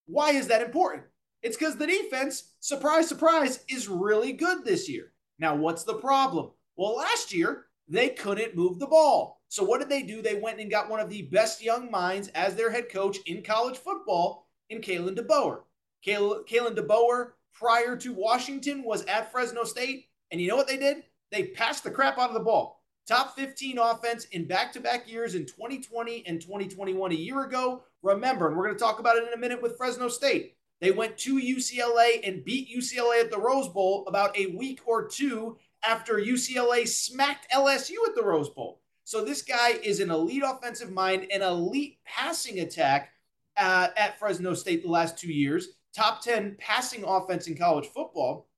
[0.07, 1.03] Why is that important?
[1.41, 5.13] It's because the defense, surprise, surprise, is really good this year.
[5.39, 6.51] Now, what's the problem?
[6.75, 9.37] Well, last year, they couldn't move the ball.
[9.49, 10.21] So what did they do?
[10.21, 13.43] They went and got one of the best young minds as their head coach in
[13.43, 15.62] college football in Kalen DeBoer.
[16.05, 20.05] Kalen DeBoer, prior to Washington, was at Fresno State.
[20.32, 21.03] And you know what they did?
[21.32, 22.84] They passed the crap out of the ball.
[23.07, 27.84] Top 15 offense in back to back years in 2020 and 2021 a year ago.
[28.03, 30.55] Remember, and we're going to talk about it in a minute with Fresno State.
[30.82, 35.07] They went to UCLA and beat UCLA at the Rose Bowl about a week or
[35.07, 38.82] two after UCLA smacked LSU at the Rose Bowl.
[39.08, 43.14] So this guy is an elite offensive mind, an elite passing attack
[43.55, 48.49] uh, at Fresno State the last two years, top 10 passing offense in college football.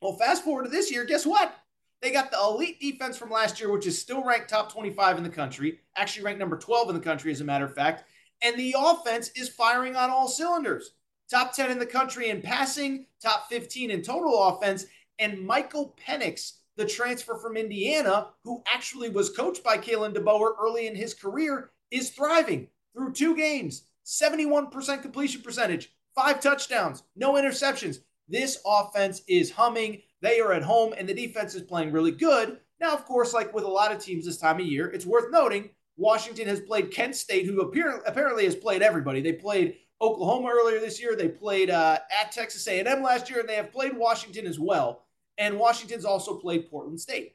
[0.00, 1.52] Well, fast forward to this year, guess what?
[2.00, 5.24] They got the elite defense from last year, which is still ranked top 25 in
[5.24, 8.04] the country, actually ranked number 12 in the country, as a matter of fact.
[8.42, 10.92] And the offense is firing on all cylinders.
[11.28, 14.86] Top 10 in the country in passing, top 15 in total offense.
[15.18, 20.86] And Michael Penix the transfer from Indiana, who actually was coached by Kalen DeBoer early
[20.86, 27.98] in his career, is thriving through two games, 71% completion percentage, five touchdowns, no interceptions.
[28.28, 30.00] This offense is humming.
[30.22, 32.58] They are at home, and the defense is playing really good.
[32.80, 35.30] Now, of course, like with a lot of teams this time of year, it's worth
[35.30, 35.68] noting
[35.98, 39.20] Washington has played Kent State, who appear, apparently has played everybody.
[39.20, 41.14] They played Oklahoma earlier this year.
[41.14, 45.02] They played uh, at Texas A&M last year, and they have played Washington as well
[45.40, 47.34] and Washington's also played Portland State.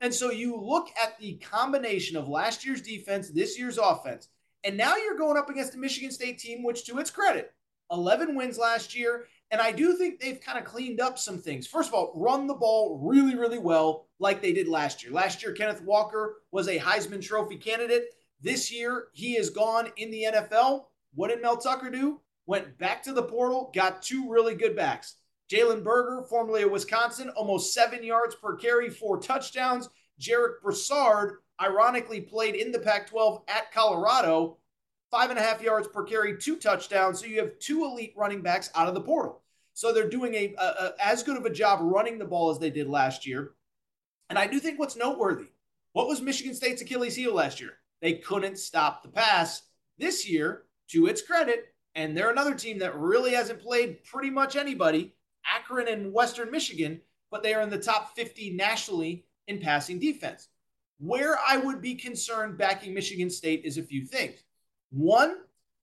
[0.00, 4.28] And so you look at the combination of last year's defense, this year's offense,
[4.64, 7.52] and now you're going up against a Michigan State team, which to its credit,
[7.92, 9.26] 11 wins last year.
[9.50, 11.66] And I do think they've kind of cleaned up some things.
[11.66, 15.12] First of all, run the ball really, really well, like they did last year.
[15.12, 18.04] Last year, Kenneth Walker was a Heisman Trophy candidate.
[18.40, 20.84] This year, he is gone in the NFL.
[21.14, 22.20] What did Mel Tucker do?
[22.46, 25.16] Went back to the portal, got two really good backs.
[25.50, 29.88] Jalen Berger, formerly of Wisconsin, almost seven yards per carry, four touchdowns.
[30.20, 34.58] Jarek Broussard, ironically, played in the Pac 12 at Colorado,
[35.10, 37.20] five and a half yards per carry, two touchdowns.
[37.20, 39.42] So you have two elite running backs out of the portal.
[39.74, 42.58] So they're doing a, a, a, as good of a job running the ball as
[42.58, 43.52] they did last year.
[44.30, 45.48] And I do think what's noteworthy,
[45.92, 47.74] what was Michigan State's Achilles heel last year?
[48.00, 49.62] They couldn't stop the pass.
[49.98, 54.56] This year, to its credit, and they're another team that really hasn't played pretty much
[54.56, 55.14] anybody.
[55.46, 60.48] Akron and Western Michigan, but they are in the top 50 nationally in passing defense.
[60.98, 64.44] Where I would be concerned backing Michigan State is a few things.
[64.90, 65.36] One,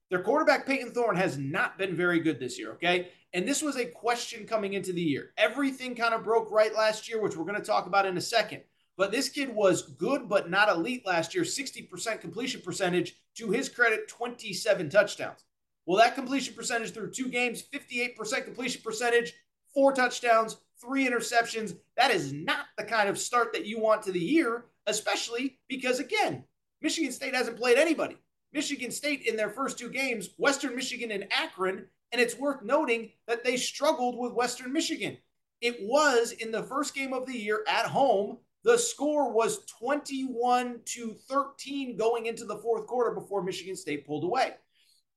[0.10, 3.10] their quarterback Payton Thorne has not been very good this year, okay?
[3.34, 5.32] And this was a question coming into the year.
[5.38, 8.22] Everything kind of broke right last year, which we're going to talk about in a
[8.22, 8.64] second.
[8.98, 13.16] But this kid was good but not elite last year, 60% completion percentage.
[13.36, 15.46] To his credit, 27 touchdowns.
[15.86, 19.34] Well, that completion percentage through two games, 58% completion percentage,
[19.74, 21.76] four touchdowns, three interceptions.
[21.98, 26.00] That is not the kind of start that you want to the year, especially because,
[26.00, 26.44] again,
[26.82, 28.18] Michigan State hasn't played anybody.
[28.54, 33.12] Michigan State in their first two games, Western Michigan and Akron, and it's worth noting
[33.28, 35.18] that they struggled with Western Michigan.
[35.62, 38.38] It was in the first game of the year at home.
[38.64, 44.24] The score was 21 to 13 going into the fourth quarter before Michigan State pulled
[44.24, 44.54] away.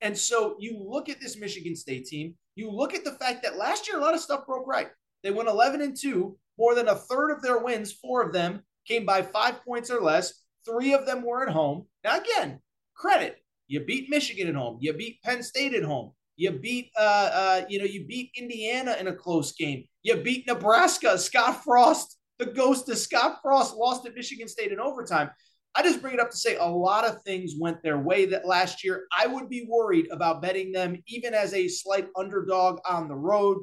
[0.01, 3.57] And so you look at this Michigan State team, you look at the fact that
[3.57, 4.89] last year a lot of stuff broke right.
[5.23, 6.37] They went 11 and 2.
[6.59, 10.01] More than a third of their wins, four of them came by five points or
[10.01, 10.35] less.
[10.67, 11.87] Three of them were at home.
[12.05, 12.61] Now, again,
[12.95, 13.39] credit.
[13.69, 14.79] You beat Michigan at home.
[14.81, 16.13] You beat Penn State at home.
[16.37, 19.85] You beat, uh, uh, you know, you beat Indiana in a close game.
[20.03, 21.19] You beat Nebraska.
[21.19, 25.31] Scott Frost, the ghost of Scott Frost, lost at Michigan State in overtime.
[25.75, 28.47] I just bring it up to say a lot of things went their way that
[28.47, 29.07] last year.
[29.17, 33.59] I would be worried about betting them even as a slight underdog on the road.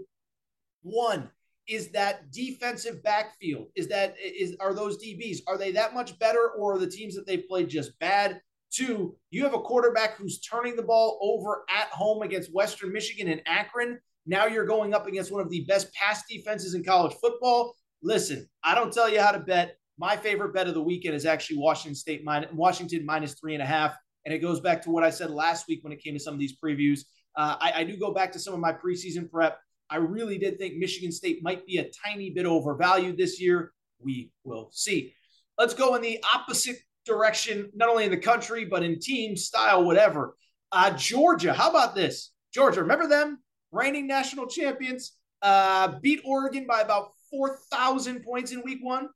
[0.82, 1.30] One
[1.68, 3.68] is that defensive backfield.
[3.76, 7.16] Is that is are those DBs are they that much better or are the teams
[7.16, 8.42] that they've played just bad?
[8.72, 13.28] Two, you have a quarterback who's turning the ball over at home against Western Michigan
[13.28, 14.00] and Akron.
[14.26, 17.76] Now you're going up against one of the best pass defenses in college football.
[18.02, 19.79] Listen, I don't tell you how to bet.
[20.00, 23.62] My favorite bet of the weekend is actually Washington State minus Washington minus three and
[23.62, 26.14] a half, and it goes back to what I said last week when it came
[26.14, 27.02] to some of these previews.
[27.36, 29.60] Uh, I, I do go back to some of my preseason prep.
[29.90, 33.74] I really did think Michigan State might be a tiny bit overvalued this year.
[34.00, 35.14] We will see.
[35.58, 39.84] Let's go in the opposite direction, not only in the country, but in team style,
[39.84, 40.38] whatever.
[40.72, 42.32] Uh, Georgia, how about this?
[42.54, 43.40] Georgia, remember them?
[43.74, 49.10] Reigning national champions, uh, beat Oregon by about 4,000 points in week one.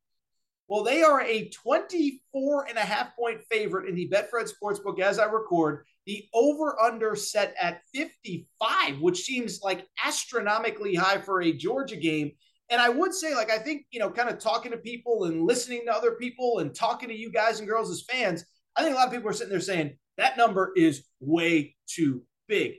[0.68, 5.20] Well, they are a 24 and a half point favorite in the Betfred Sportsbook as
[5.20, 5.86] I record.
[6.06, 12.32] The over under set at 55, which seems like astronomically high for a Georgia game.
[12.70, 15.46] And I would say, like, I think, you know, kind of talking to people and
[15.46, 18.46] listening to other people and talking to you guys and girls as fans,
[18.76, 22.24] I think a lot of people are sitting there saying that number is way too
[22.48, 22.76] big.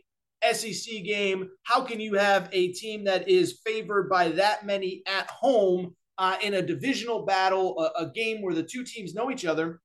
[0.52, 5.30] SEC game, how can you have a team that is favored by that many at
[5.30, 9.44] home uh, in a divisional battle, a, a game where the two teams know each
[9.44, 9.80] other,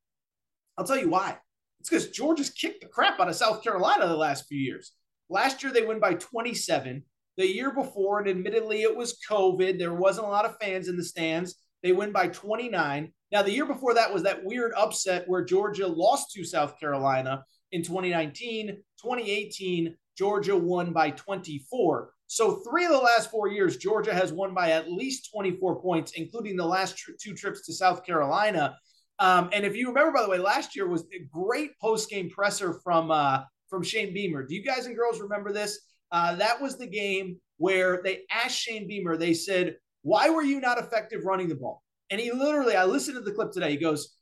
[0.77, 1.37] I'll tell you why.
[1.79, 4.93] It's because Georgia's kicked the crap out of South Carolina the last few years.
[5.29, 7.03] Last year they win by 27.
[7.37, 10.97] The year before, and admittedly it was COVID, there wasn't a lot of fans in
[10.97, 11.55] the stands.
[11.83, 13.13] They win by 29.
[13.31, 17.43] Now, the year before that was that weird upset where Georgia lost to South Carolina
[17.71, 18.67] in 2019.
[19.01, 22.11] 2018, Georgia won by 24.
[22.31, 26.11] So, three of the last four years, Georgia has won by at least 24 points,
[26.11, 28.77] including the last tr- two trips to South Carolina.
[29.17, 32.29] Um, and if you remember, by the way, last year was a great post game
[32.29, 34.45] presser from uh, from Shane Beamer.
[34.45, 35.79] Do you guys and girls remember this?
[36.11, 39.17] Uh, that was the game where they asked Shane Beamer.
[39.17, 43.15] They said, "Why were you not effective running the ball?" And he literally, I listened
[43.15, 43.71] to the clip today.
[43.71, 44.15] He goes,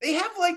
[0.00, 0.56] "They have like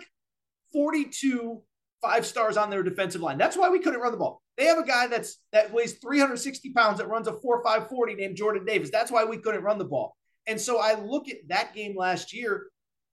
[0.71, 1.61] 42
[2.05, 3.37] five stars on their defensive line.
[3.37, 4.41] That's why we couldn't run the ball.
[4.57, 8.65] They have a guy that's that weighs 360 pounds that runs a 4.540 named Jordan
[8.65, 8.91] Davis.
[8.91, 10.15] That's why we couldn't run the ball.
[10.47, 12.67] And so I look at that game last year.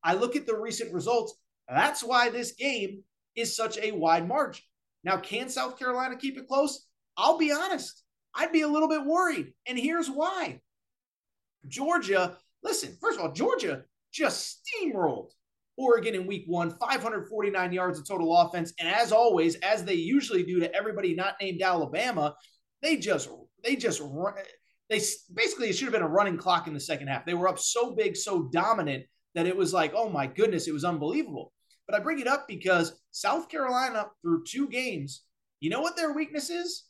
[0.04, 1.34] I look at the recent results.
[1.68, 3.02] That's why this game
[3.34, 4.64] is such a wide margin.
[5.04, 6.86] Now, can South Carolina keep it close?
[7.16, 8.02] I'll be honest.
[8.34, 9.52] I'd be a little bit worried.
[9.66, 10.60] And here's why.
[11.66, 15.30] Georgia, listen, first of all, Georgia just steamrolled
[15.76, 18.72] Oregon in week one, 549 yards of total offense.
[18.78, 22.34] And as always, as they usually do to everybody not named Alabama,
[22.82, 23.28] they just,
[23.64, 24.02] they just,
[24.90, 25.00] they
[25.32, 27.24] basically, it should have been a running clock in the second half.
[27.24, 29.04] They were up so big, so dominant
[29.34, 31.52] that it was like, oh my goodness, it was unbelievable.
[31.86, 35.22] But I bring it up because South Carolina, through two games,
[35.60, 36.84] you know what their weakness is?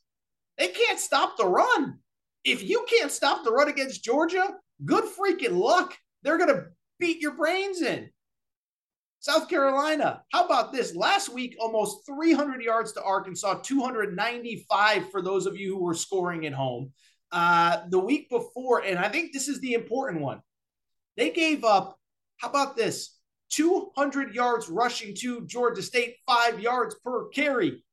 [0.59, 1.99] They can't stop the run.
[2.45, 4.55] If you can't stop the run against Georgia,
[4.85, 5.97] good freaking luck.
[6.22, 6.64] They're going to
[6.99, 8.11] beat your brains in.
[9.23, 10.97] South Carolina, how about this?
[10.97, 16.45] Last week, almost 300 yards to Arkansas, 295 for those of you who were scoring
[16.45, 16.93] at home.
[17.31, 20.43] Uh, the week before, and I think this is the important one,
[21.16, 22.01] they gave up,
[22.39, 23.16] how about this?
[23.51, 27.85] 200 yards rushing to Georgia State, five yards per carry.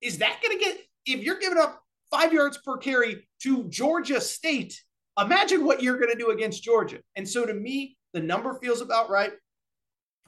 [0.00, 4.18] Is that going to get, if you're giving up five yards per carry to Georgia
[4.18, 4.82] State,
[5.18, 7.00] imagine what you're going to do against Georgia.
[7.16, 9.32] And so to me, the number feels about right.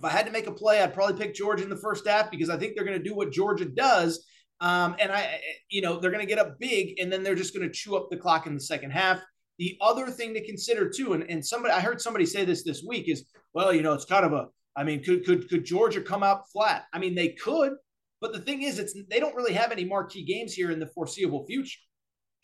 [0.03, 2.28] If I had to make a play, I'd probably pick Georgia in the first half
[2.28, 4.26] because I think they're going to do what Georgia does.
[4.61, 7.55] Um, and I, you know, they're going to get up big and then they're just
[7.55, 9.20] going to chew up the clock in the second half.
[9.59, 12.82] The other thing to consider too, and, and somebody, I heard somebody say this this
[12.84, 16.00] week is, well, you know, it's kind of a, I mean, could, could, could Georgia
[16.00, 16.86] come out flat?
[16.92, 17.74] I mean, they could,
[18.20, 20.86] but the thing is, it's, they don't really have any marquee games here in the
[20.86, 21.78] foreseeable future.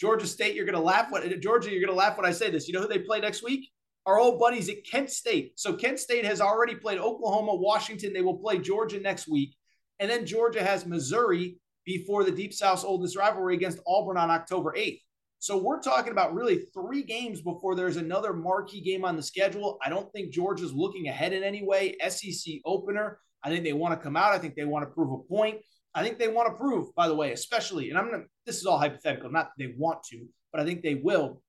[0.00, 2.50] Georgia State, you're going to laugh what Georgia, you're going to laugh when I say
[2.50, 2.68] this.
[2.68, 3.68] You know who they play next week?
[4.06, 5.52] Our old buddies at Kent State.
[5.56, 8.12] So Kent State has already played Oklahoma, Washington.
[8.12, 9.54] They will play Georgia next week.
[9.98, 14.74] And then Georgia has Missouri before the Deep South's oldest rivalry against Auburn on October
[14.76, 15.00] 8th.
[15.40, 19.78] So we're talking about really three games before there's another marquee game on the schedule.
[19.84, 21.96] I don't think Georgia's looking ahead in any way.
[22.08, 23.20] SEC opener.
[23.42, 24.32] I think they want to come out.
[24.32, 25.58] I think they want to prove a point.
[25.94, 28.66] I think they want to prove, by the way, especially, and I'm gonna this is
[28.66, 31.42] all hypothetical, not they want to, but I think they will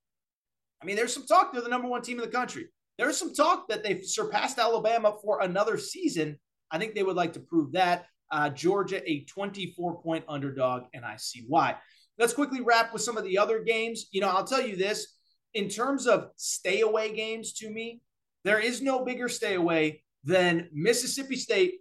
[0.82, 2.68] I mean, there's some talk they're the number one team in the country.
[2.98, 6.38] There's some talk that they've surpassed Alabama for another season.
[6.72, 8.06] I think they would like to prove that.
[8.32, 11.78] Uh, Georgia, a 24 point underdog, and I see why.
[12.18, 14.08] Let's quickly wrap with some of the other games.
[14.12, 15.16] You know, I'll tell you this
[15.54, 18.02] in terms of stay away games to me,
[18.44, 21.76] there is no bigger stay away than Mississippi State,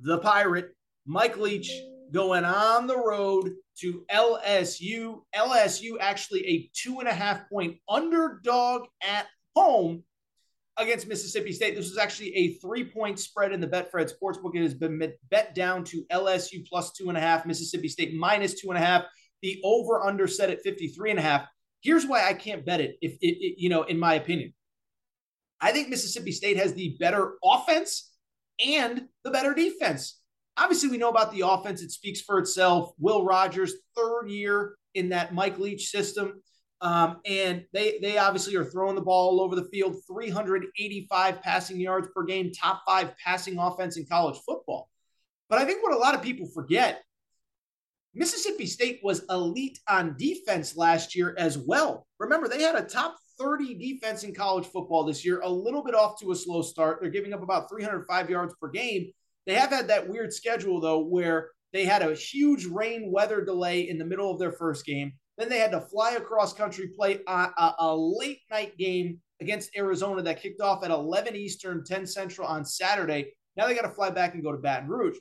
[0.00, 0.70] the Pirate,
[1.06, 1.72] Mike Leach
[2.12, 5.22] going on the road to LSU.
[5.34, 10.02] LSU actually a two and a half point underdog at home
[10.78, 11.76] against Mississippi State.
[11.76, 14.54] This was actually a three point spread in the Betfred Sportsbook.
[14.54, 18.60] It has been bet down to LSU plus two and a half, Mississippi State minus
[18.60, 19.04] two and a half.
[19.42, 21.46] The over under set at 53 and a half.
[21.80, 24.54] Here's why I can't bet it, if it, it, you know, in my opinion.
[25.60, 28.12] I think Mississippi State has the better offense
[28.64, 30.20] and the better defense.
[30.56, 31.82] Obviously, we know about the offense.
[31.82, 32.92] It speaks for itself.
[32.98, 36.42] Will Rogers, third year in that Mike Leach system.
[36.82, 41.80] Um, and they they obviously are throwing the ball all over the field, 385 passing
[41.80, 44.90] yards per game, top five passing offense in college football.
[45.48, 47.02] But I think what a lot of people forget,
[48.14, 52.06] Mississippi State was elite on defense last year as well.
[52.18, 55.94] Remember, they had a top 30 defense in college football this year, a little bit
[55.94, 56.98] off to a slow start.
[57.00, 59.12] They're giving up about 305 yards per game.
[59.46, 63.88] They have had that weird schedule though, where they had a huge rain weather delay
[63.88, 65.12] in the middle of their first game.
[65.38, 69.76] Then they had to fly across country, play a, a, a late night game against
[69.76, 73.32] Arizona that kicked off at 11 Eastern, 10 Central on Saturday.
[73.56, 75.16] Now they got to fly back and go to Baton Rouge.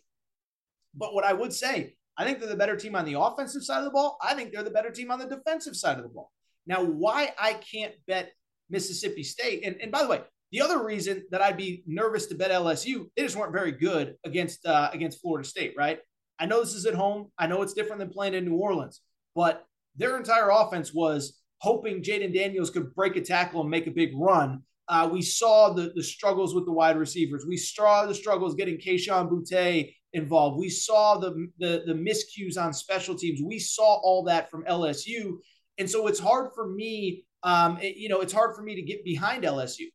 [0.94, 3.80] But what I would say, I think they're the better team on the offensive side
[3.80, 4.18] of the ball.
[4.22, 6.32] I think they're the better team on the defensive side of the ball.
[6.68, 8.32] Now, why I can't bet
[8.70, 10.22] Mississippi State, and, and by the way,
[10.52, 14.16] the other reason that I'd be nervous to bet LSU, they just weren't very good
[14.26, 16.00] against uh, against Florida State, right?
[16.40, 17.32] I know this is at home.
[17.38, 19.02] I know it's different than playing in New Orleans,
[19.36, 23.92] but their entire offense was hoping Jayden Daniels could break a tackle and make a
[23.92, 24.64] big run.
[24.88, 27.46] Uh, we saw the, the struggles with the wide receivers.
[27.48, 30.58] We saw the struggles getting Kayshon Boutte involved.
[30.60, 33.42] We saw the, the, the miscues on special teams.
[33.42, 35.38] We saw all that from LSU.
[35.78, 38.82] And so it's hard for me, um, it, you know, it's hard for me to
[38.82, 39.86] get behind LSU.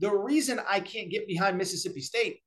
[0.00, 2.40] The reason I can't get behind Mississippi State,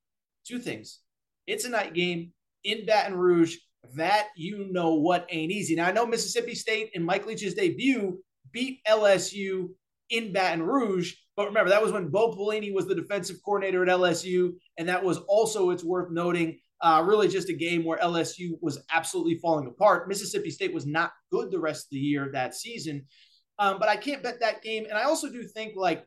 [0.45, 0.99] two things.
[1.45, 2.33] It's a night game
[2.63, 3.55] in Baton Rouge.
[3.95, 5.75] That you know what ain't easy.
[5.75, 9.69] Now I know Mississippi State in Mike Leach's debut beat LSU
[10.09, 13.89] in Baton Rouge, but remember that was when Bo Pelini was the defensive coordinator at
[13.89, 18.57] LSU, and that was also it's worth noting uh, really just a game where LSU
[18.61, 20.07] was absolutely falling apart.
[20.07, 23.05] Mississippi State was not good the rest of the year that season,
[23.59, 24.85] um, but I can't bet that game.
[24.89, 26.05] And I also do think like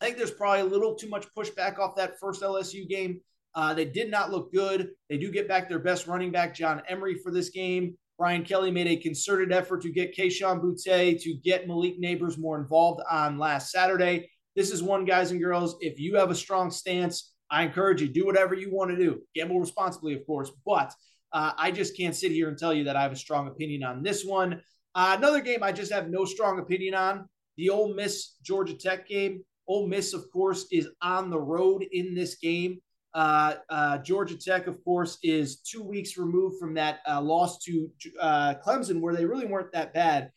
[0.00, 3.20] I think there's probably a little too much pushback off that first LSU game.
[3.54, 4.90] Uh, they did not look good.
[5.08, 7.96] They do get back their best running back, John Emery, for this game.
[8.18, 12.58] Brian Kelly made a concerted effort to get Kayshon Boutte, to get Malik Nabers more
[12.58, 14.30] involved on last Saturday.
[14.54, 15.76] This is one, guys and girls.
[15.80, 19.22] If you have a strong stance, I encourage you, do whatever you want to do.
[19.34, 20.50] Gamble responsibly, of course.
[20.64, 20.92] But
[21.32, 23.82] uh, I just can't sit here and tell you that I have a strong opinion
[23.84, 24.62] on this one.
[24.94, 27.28] Uh, another game I just have no strong opinion on
[27.58, 29.44] the Ole Miss Georgia Tech game.
[29.68, 32.78] Ole Miss, of course, is on the road in this game.
[33.14, 37.88] Uh, uh, Georgia Tech, of course, is two weeks removed from that uh, loss to
[38.20, 40.30] uh, Clemson, where they really weren't that bad.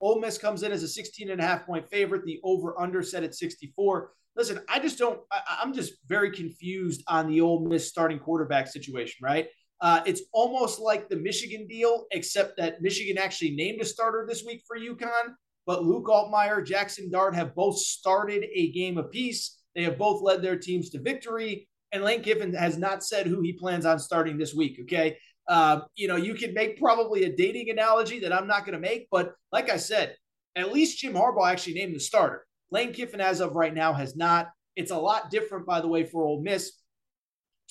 [0.00, 2.24] Ole Miss comes in as a 16 and a half point favorite.
[2.24, 4.12] The over under set at 64.
[4.34, 8.66] Listen, I just don't, I, am just very confused on the Ole Miss starting quarterback
[8.66, 9.48] situation, right?
[9.80, 14.44] Uh, it's almost like the Michigan deal, except that Michigan actually named a starter this
[14.44, 15.34] week for UConn
[15.66, 19.58] but Luke Altmyer, Jackson Dart have both started a game apiece.
[19.74, 21.68] They have both led their teams to victory.
[21.92, 24.78] And Lane Kiffin has not said who he plans on starting this week.
[24.82, 25.18] Okay.
[25.48, 28.80] Uh, you know, you can make probably a dating analogy that I'm not going to
[28.80, 29.08] make.
[29.10, 30.16] But like I said,
[30.56, 32.46] at least Jim Harbaugh actually named the starter.
[32.70, 34.50] Lane Kiffin, as of right now, has not.
[34.76, 36.72] It's a lot different, by the way, for Ole Miss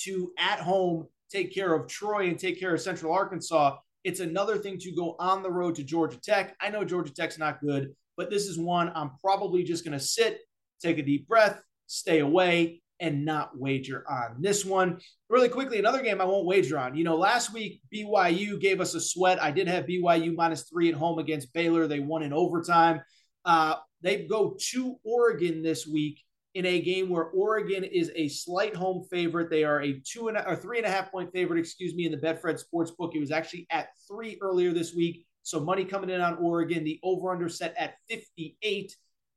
[0.02, 4.58] to at home take care of Troy and take care of Central Arkansas it's another
[4.58, 6.56] thing to go on the road to Georgia Tech.
[6.60, 10.04] I know Georgia Tech's not good, but this is one I'm probably just going to
[10.04, 10.40] sit,
[10.82, 15.00] take a deep breath, stay away, and not wager on this one.
[15.30, 16.96] Really quickly, another game I won't wager on.
[16.96, 19.42] You know, last week BYU gave us a sweat.
[19.42, 21.88] I did have BYU minus three at home against Baylor.
[21.88, 23.02] They won in overtime.
[23.44, 26.22] Uh, they go to Oregon this week
[26.54, 29.50] in a game where Oregon is a slight home favorite.
[29.50, 32.06] They are a two and a, or three and a half point favorite, excuse me,
[32.06, 33.16] in the Betfred sports book.
[33.16, 35.26] It was actually at three earlier this week.
[35.44, 36.84] So money coming in on Oregon.
[36.84, 38.96] The over under set at 58.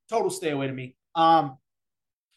[0.09, 0.97] Total stay away to me.
[1.15, 1.57] Um,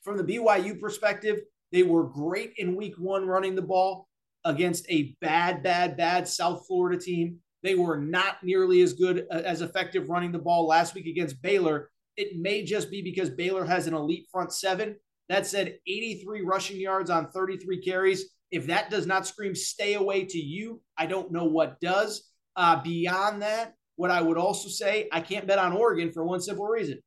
[0.04, 1.40] from the BYU perspective,
[1.72, 4.08] they were great in week one running the ball
[4.46, 7.40] against a bad, bad, bad South Florida team.
[7.64, 11.42] They were not nearly as good uh, as effective running the ball last week against
[11.42, 11.90] Baylor.
[12.18, 14.96] It may just be because Baylor has an elite front seven.
[15.30, 18.26] That said, 83 rushing yards on 33 carries.
[18.50, 22.30] If that does not scream stay away to you, I don't know what does.
[22.56, 26.42] Uh, beyond that, what I would also say, I can't bet on Oregon for one
[26.42, 27.00] simple reason.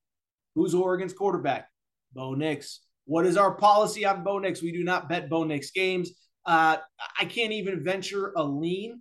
[0.55, 1.69] Who's Oregon's quarterback?
[2.13, 2.81] Bo Nix.
[3.07, 4.63] What is our policy on Bo Nix?
[4.63, 6.11] We do not bet Bo Nix games.
[6.45, 6.77] Uh,
[7.19, 9.01] I can't even venture a lean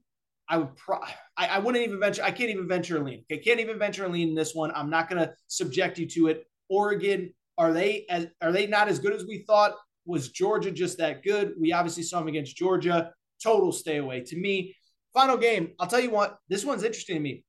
[0.49, 0.99] I would pro-
[1.39, 2.21] I, I, wouldn't even venture.
[2.21, 3.23] I can't even venture a lean.
[3.31, 4.71] I can't even venture a lean in this one.
[4.75, 6.45] I'm not going to subject you to it.
[6.67, 9.75] Oregon, are they as are they not as good as we thought?
[10.05, 11.53] Was Georgia just that good?
[11.57, 13.13] We obviously saw them against Georgia.
[13.41, 14.21] Total stay away.
[14.21, 14.75] To me,
[15.13, 15.71] final game.
[15.79, 16.37] I'll tell you what.
[16.49, 17.45] This one's interesting to me.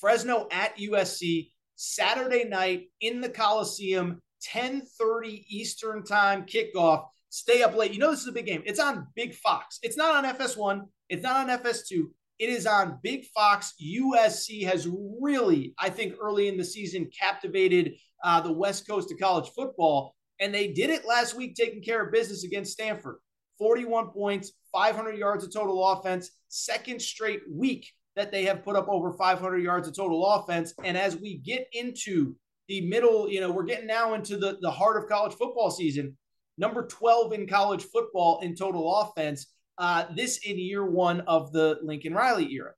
[0.00, 7.06] Fresno at USC Saturday night in the Coliseum, 10:30 Eastern Time kickoff.
[7.28, 7.92] Stay up late.
[7.92, 8.62] You know this is a big game.
[8.64, 9.78] It's on Big Fox.
[9.82, 10.80] It's not on FS1.
[11.10, 12.06] It's not on FS2.
[12.38, 13.74] It is on Big Fox.
[13.82, 14.88] USC has
[15.20, 20.14] really, I think, early in the season captivated uh, the West Coast of college football.
[20.38, 23.16] And they did it last week, taking care of business against Stanford.
[23.58, 28.88] 41 points, 500 yards of total offense, second straight week that they have put up
[28.88, 30.74] over 500 yards of total offense.
[30.84, 32.34] And as we get into
[32.68, 36.16] the middle, you know, we're getting now into the, the heart of college football season,
[36.58, 39.46] number 12 in college football in total offense
[39.78, 42.72] uh, this in year one of the Lincoln Riley era.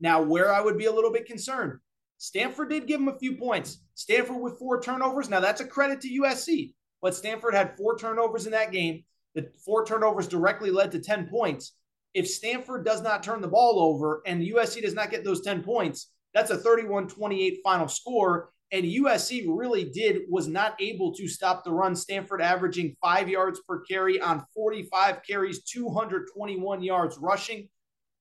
[0.00, 1.78] Now, where I would be a little bit concerned,
[2.18, 3.78] Stanford did give him a few points.
[3.94, 5.28] Stanford with four turnovers.
[5.28, 9.04] Now, that's a credit to USC, but Stanford had four turnovers in that game.
[9.34, 11.72] The four turnovers directly led to 10 points.
[12.14, 15.62] If Stanford does not turn the ball over and USC does not get those 10
[15.64, 18.50] points, that's a 31 28 final score.
[18.74, 21.94] And USC really did, was not able to stop the run.
[21.94, 27.68] Stanford averaging five yards per carry on 45 carries, 221 yards rushing.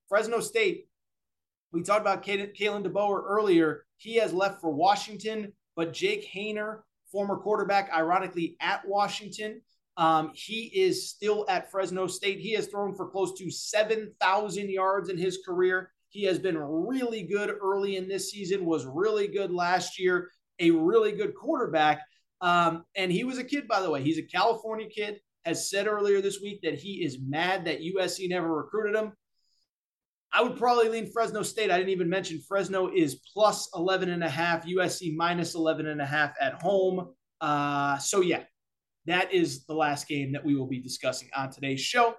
[0.08, 0.86] Fresno State,
[1.72, 3.84] we talked about Kalen DeBoer earlier.
[3.98, 6.82] He has left for Washington, but Jake Haener,
[7.12, 9.60] former quarterback, ironically, at Washington.
[9.98, 12.40] Um, he is still at Fresno State.
[12.40, 15.90] He has thrown for close to 7,000 yards in his career.
[16.10, 20.30] He has been really good early in this season, was really good last year,
[20.60, 22.02] a really good quarterback.
[22.42, 24.02] Um, and he was a kid, by the way.
[24.02, 28.30] He's a California kid, has said earlier this week that he is mad that USC
[28.30, 29.14] never recruited him.
[30.34, 31.70] I would probably lean Fresno State.
[31.70, 36.02] I didn't even mention Fresno is plus 11 and a half, USC minus 11 and
[36.02, 37.14] a half at home.
[37.40, 38.44] Uh, so yeah,
[39.06, 42.16] that is the last game that we will be discussing on today's show.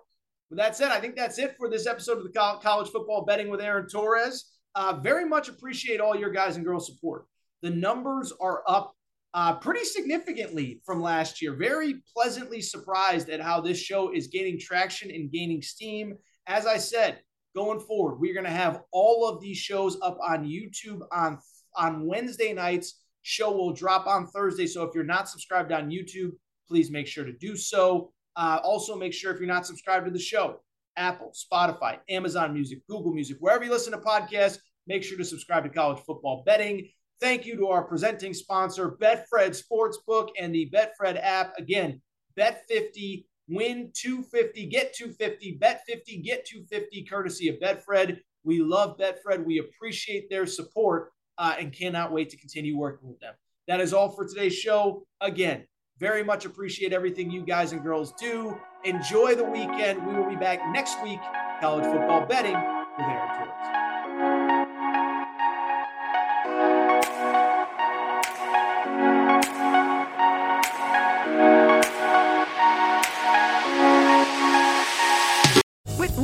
[0.48, 3.48] With that said, I think that's it for this episode of the College Football Betting
[3.48, 4.52] with Aaron Torres.
[4.76, 7.26] Uh, very much appreciate all your guys and girls support.
[7.64, 8.94] The numbers are up
[9.32, 11.54] uh, pretty significantly from last year.
[11.54, 16.12] Very pleasantly surprised at how this show is gaining traction and gaining steam.
[16.46, 17.20] As I said,
[17.54, 18.20] going forward.
[18.20, 21.38] We're going to have all of these shows up on YouTube on
[21.74, 23.00] on Wednesday nights.
[23.22, 24.66] Show will drop on Thursday.
[24.66, 26.32] So if you're not subscribed on YouTube,
[26.68, 28.12] please make sure to do so.
[28.36, 30.60] Uh, also, make sure if you're not subscribed to the show,
[30.98, 35.62] Apple, Spotify, Amazon Music, Google Music, wherever you listen to podcasts, make sure to subscribe
[35.62, 36.90] to College Football Betting.
[37.24, 41.54] Thank you to our presenting sponsor, Betfred Sportsbook and the Betfred app.
[41.56, 42.02] Again,
[42.38, 48.18] Bet50 Win 250, get 250, bet 50, get 250, courtesy of Betfred.
[48.42, 49.42] We love Betfred.
[49.42, 53.32] We appreciate their support uh, and cannot wait to continue working with them.
[53.68, 55.06] That is all for today's show.
[55.22, 55.64] Again,
[55.98, 58.54] very much appreciate everything you guys and girls do.
[58.84, 60.06] Enjoy the weekend.
[60.06, 61.20] We will be back next week,
[61.62, 63.83] college football betting with Aaron Torres.